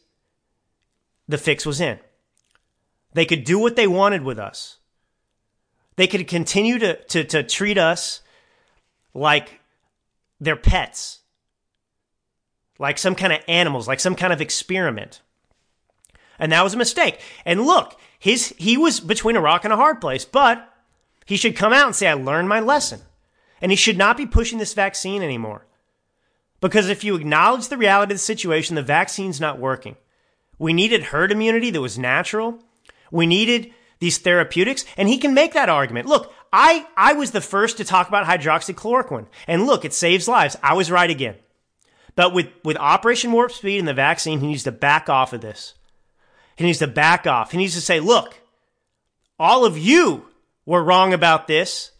[1.28, 2.00] the fix was in.
[3.14, 4.78] They could do what they wanted with us.
[5.96, 8.22] They could continue to, to, to treat us
[9.14, 9.62] like
[10.42, 11.22] their pets,
[12.78, 15.22] like some kind of animals, like some kind of experiment.
[16.38, 17.22] And that was a mistake.
[17.46, 20.74] And look, his, he was between a rock and a hard place, but
[21.28, 23.02] he should come out and say, I learned my lesson.
[23.62, 25.68] And he should not be pushing this vaccine anymore.
[26.60, 29.96] Because if you acknowledge the reality of the situation, the vaccine's not working.
[30.58, 32.64] We needed herd immunity that was natural.
[33.12, 36.08] We needed these therapeutics, and he can make that argument.
[36.08, 40.58] Look, I, I was the first to talk about hydroxychloroquine, and look, it saves lives.
[40.64, 41.36] I was right again.
[42.16, 45.42] But with, with Operation Warp Speed and the vaccine, he needs to back off of
[45.42, 45.76] this.
[46.56, 47.52] He needs to back off.
[47.52, 48.40] He needs to say, look,
[49.38, 50.26] all of you
[50.66, 51.92] were wrong about this.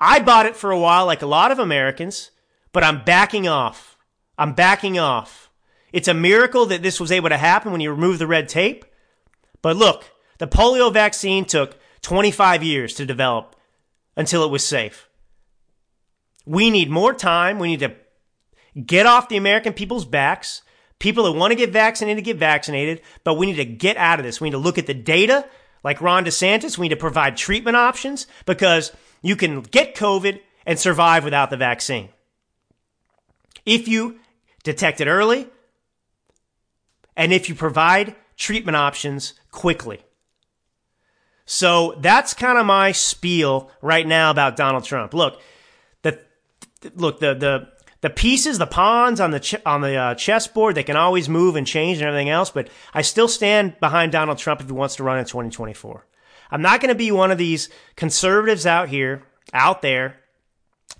[0.00, 2.30] I bought it for a while, like a lot of Americans,
[2.72, 3.96] but I'm backing off.
[4.38, 5.50] I'm backing off.
[5.92, 8.84] It's a miracle that this was able to happen when you remove the red tape.
[9.62, 10.04] But look,
[10.38, 13.56] the polio vaccine took 25 years to develop
[14.16, 15.08] until it was safe.
[16.46, 17.58] We need more time.
[17.58, 17.94] We need to
[18.80, 20.62] get off the American people's backs,
[20.98, 24.24] People that want to get vaccinated get vaccinated, but we need to get out of
[24.24, 24.40] this.
[24.40, 25.46] We need to look at the data,
[25.84, 26.76] like Ron DeSantis.
[26.76, 28.92] We need to provide treatment options because
[29.22, 32.08] you can get COVID and survive without the vaccine.
[33.64, 34.18] If you
[34.64, 35.48] detect it early
[37.16, 40.02] and if you provide treatment options quickly.
[41.44, 45.14] So that's kind of my spiel right now about Donald Trump.
[45.14, 45.40] Look,
[46.02, 46.20] the
[46.94, 47.68] look the the
[48.00, 51.56] the pieces, the pawns on the ch- on the uh, chessboard, they can always move
[51.56, 52.50] and change and everything else.
[52.50, 56.06] But I still stand behind Donald Trump if he wants to run in 2024.
[56.50, 59.22] I'm not going to be one of these conservatives out here,
[59.52, 60.16] out there,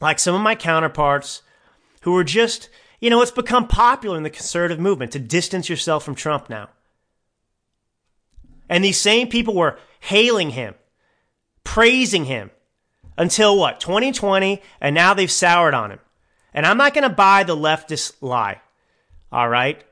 [0.01, 1.43] like some of my counterparts
[2.03, 2.69] who are just,
[3.01, 6.69] you know, it's become popular in the conservative movement to distance yourself from Trump now.
[8.69, 10.75] And these same people were hailing him,
[11.65, 12.51] praising him
[13.17, 16.01] until what, 2020, and now they've soured on him.
[16.55, 18.61] And I'm not going to buy the leftist lie.
[19.31, 19.83] All right?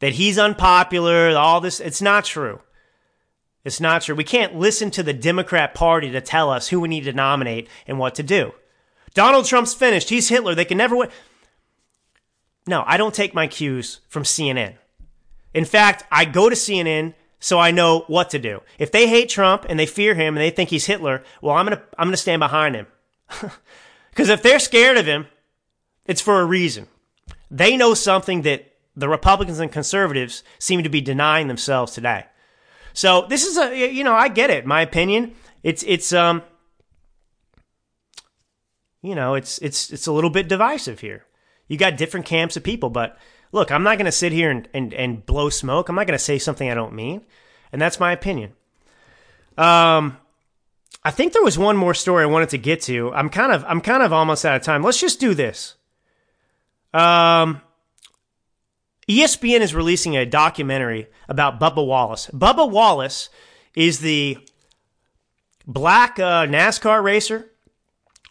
[0.00, 1.80] That he's unpopular, all this.
[1.80, 2.60] It's not true.
[3.64, 4.14] It's not true.
[4.14, 7.68] We can't listen to the Democrat Party to tell us who we need to nominate
[7.86, 8.52] and what to do.
[9.14, 10.10] Donald Trump's finished.
[10.10, 10.54] He's Hitler.
[10.54, 11.08] They can never win.
[12.66, 14.74] No, I don't take my cues from CNN.
[15.54, 18.60] In fact, I go to CNN so I know what to do.
[18.78, 21.66] If they hate Trump and they fear him and they think he's Hitler, well, I'm
[21.66, 22.86] going to I'm going to stand behind him.
[24.14, 25.26] Cuz if they're scared of him,
[26.06, 26.88] it's for a reason.
[27.50, 32.26] They know something that the Republicans and conservatives seem to be denying themselves today.
[32.92, 34.64] So this is a, you know, I get it.
[34.64, 36.42] My opinion, it's, it's, um,
[39.02, 41.26] you know, it's, it's, it's a little bit divisive here.
[41.68, 43.18] You got different camps of people, but
[43.52, 45.88] look, I'm not going to sit here and, and, and blow smoke.
[45.88, 47.24] I'm not going to say something I don't mean.
[47.72, 48.54] And that's my opinion.
[49.58, 50.18] Um,
[51.04, 53.12] I think there was one more story I wanted to get to.
[53.12, 54.82] I'm kind of, I'm kind of almost out of time.
[54.82, 55.74] Let's just do this.
[56.92, 57.60] Um,
[59.08, 62.28] ESPN is releasing a documentary about Bubba Wallace.
[62.32, 63.28] Bubba Wallace
[63.74, 64.38] is the
[65.66, 67.50] black uh, NASCAR racer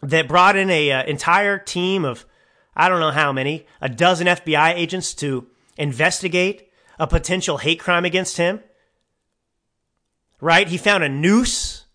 [0.02, 2.26] that brought in a uh, entire team of
[2.76, 6.69] I don't know how many, a dozen FBI agents to investigate
[6.99, 8.61] a potential hate crime against him.
[10.41, 10.68] Right?
[10.68, 11.86] He found a noose,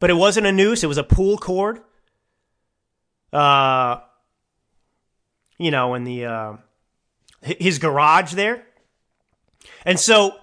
[0.00, 1.82] but it wasn't a noose, it was a pull cord.
[3.30, 4.00] Uh
[5.62, 6.56] you know, in the uh,
[7.40, 8.64] his garage there.
[9.84, 10.36] And so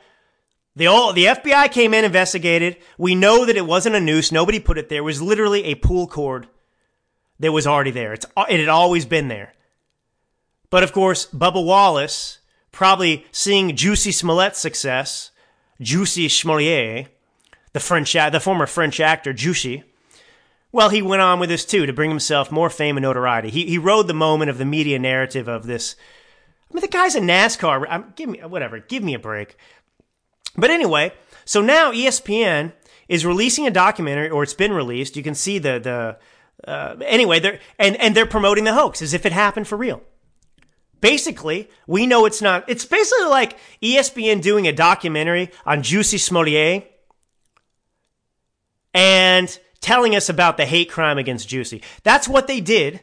[0.75, 2.77] the all, the FBI came in, investigated.
[2.97, 4.31] We know that it wasn't a noose.
[4.31, 4.99] Nobody put it there.
[4.99, 6.47] It was literally a pull cord
[7.39, 8.13] that was already there.
[8.13, 9.53] It's it had always been there.
[10.69, 12.39] But of course, Bubba Wallace,
[12.71, 15.31] probably seeing Juicy Smollett's success,
[15.81, 17.07] Juicy Smollett,
[17.73, 19.83] the French, the former French actor Jussie,
[20.71, 23.49] well, he went on with this too to bring himself more fame and notoriety.
[23.49, 25.95] He he rode the moment of the media narrative of this.
[26.69, 27.85] I mean, the guy's a NASCAR.
[27.89, 28.79] I'm, give me whatever.
[28.79, 29.57] Give me a break.
[30.55, 31.13] But anyway,
[31.45, 32.73] so now ESPN
[33.07, 35.17] is releasing a documentary, or it's been released.
[35.17, 37.39] You can see the the uh, anyway.
[37.39, 40.03] They're and and they're promoting the hoax as if it happened for real.
[41.01, 42.65] Basically, we know it's not.
[42.67, 46.91] It's basically like ESPN doing a documentary on Juicy Smollett
[48.93, 51.81] and telling us about the hate crime against Juicy.
[52.03, 53.01] That's what they did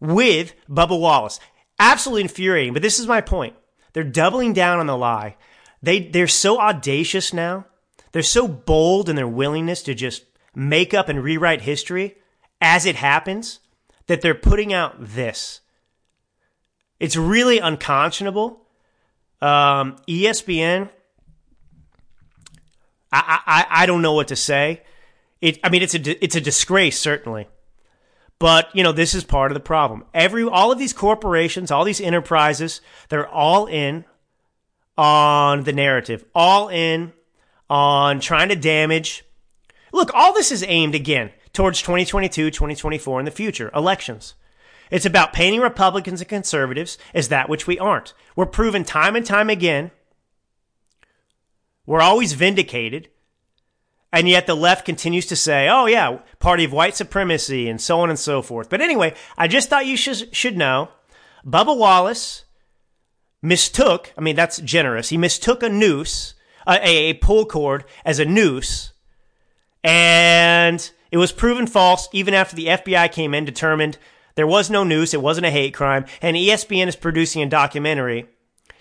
[0.00, 1.40] with Bubba Wallace.
[1.78, 3.54] Absolutely infuriating, but this is my point.
[3.92, 5.36] They're doubling down on the lie.
[5.82, 7.66] They they're so audacious now.
[8.12, 10.24] They're so bold in their willingness to just
[10.54, 12.16] make up and rewrite history
[12.60, 13.60] as it happens
[14.06, 15.60] that they're putting out this.
[16.98, 18.62] It's really unconscionable.
[19.42, 20.88] Um, ESPN,
[23.12, 24.82] I, I, I don't know what to say.
[25.46, 27.46] It, I mean, it's a it's a disgrace certainly,
[28.40, 30.04] but you know this is part of the problem.
[30.12, 34.04] Every all of these corporations, all these enterprises, they're all in
[34.98, 37.12] on the narrative, all in
[37.70, 39.24] on trying to damage.
[39.92, 44.34] Look, all this is aimed again towards 2022, 2024, in the future elections.
[44.90, 48.14] It's about painting Republicans and conservatives as that which we aren't.
[48.34, 49.92] We're proven time and time again.
[51.86, 53.10] We're always vindicated.
[54.16, 58.00] And yet the left continues to say, oh, yeah, party of white supremacy and so
[58.00, 58.70] on and so forth.
[58.70, 60.88] But anyway, I just thought you should, should know
[61.46, 62.46] Bubba Wallace
[63.42, 65.10] mistook, I mean, that's generous.
[65.10, 66.32] He mistook a noose,
[66.66, 68.94] a, a pull cord, as a noose.
[69.84, 73.98] And it was proven false even after the FBI came in, determined
[74.34, 76.06] there was no noose, it wasn't a hate crime.
[76.22, 78.30] And ESPN is producing a documentary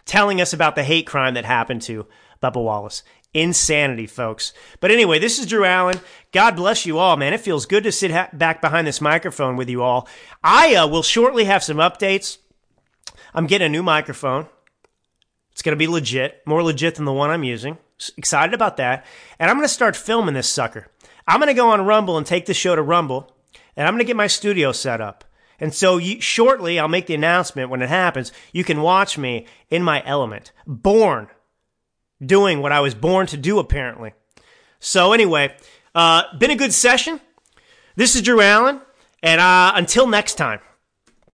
[0.06, 2.08] telling us about the hate crime that happened to
[2.42, 3.04] Bubba Wallace.
[3.36, 4.54] Insanity, folks.
[4.80, 6.00] But anyway, this is Drew Allen.
[6.32, 7.34] God bless you all, man.
[7.34, 10.08] It feels good to sit ha- back behind this microphone with you all.
[10.42, 12.38] I uh, will shortly have some updates.
[13.34, 14.48] I'm getting a new microphone.
[15.52, 17.78] It's going to be legit, more legit than the one I'm using.
[18.16, 19.06] Excited about that.
[19.38, 20.88] And I'm going to start filming this sucker.
[21.28, 23.36] I'm going to go on Rumble and take the show to Rumble,
[23.76, 25.26] and I'm going to get my studio set up.
[25.60, 28.32] And so you, shortly, I'll make the announcement when it happens.
[28.54, 31.28] You can watch me in my element, born
[32.24, 34.14] doing what I was born to do, apparently.
[34.80, 35.56] So, anyway,
[35.94, 37.20] uh, been a good session.
[37.96, 38.82] This is Drew Allen,
[39.24, 40.60] and uh, until next time.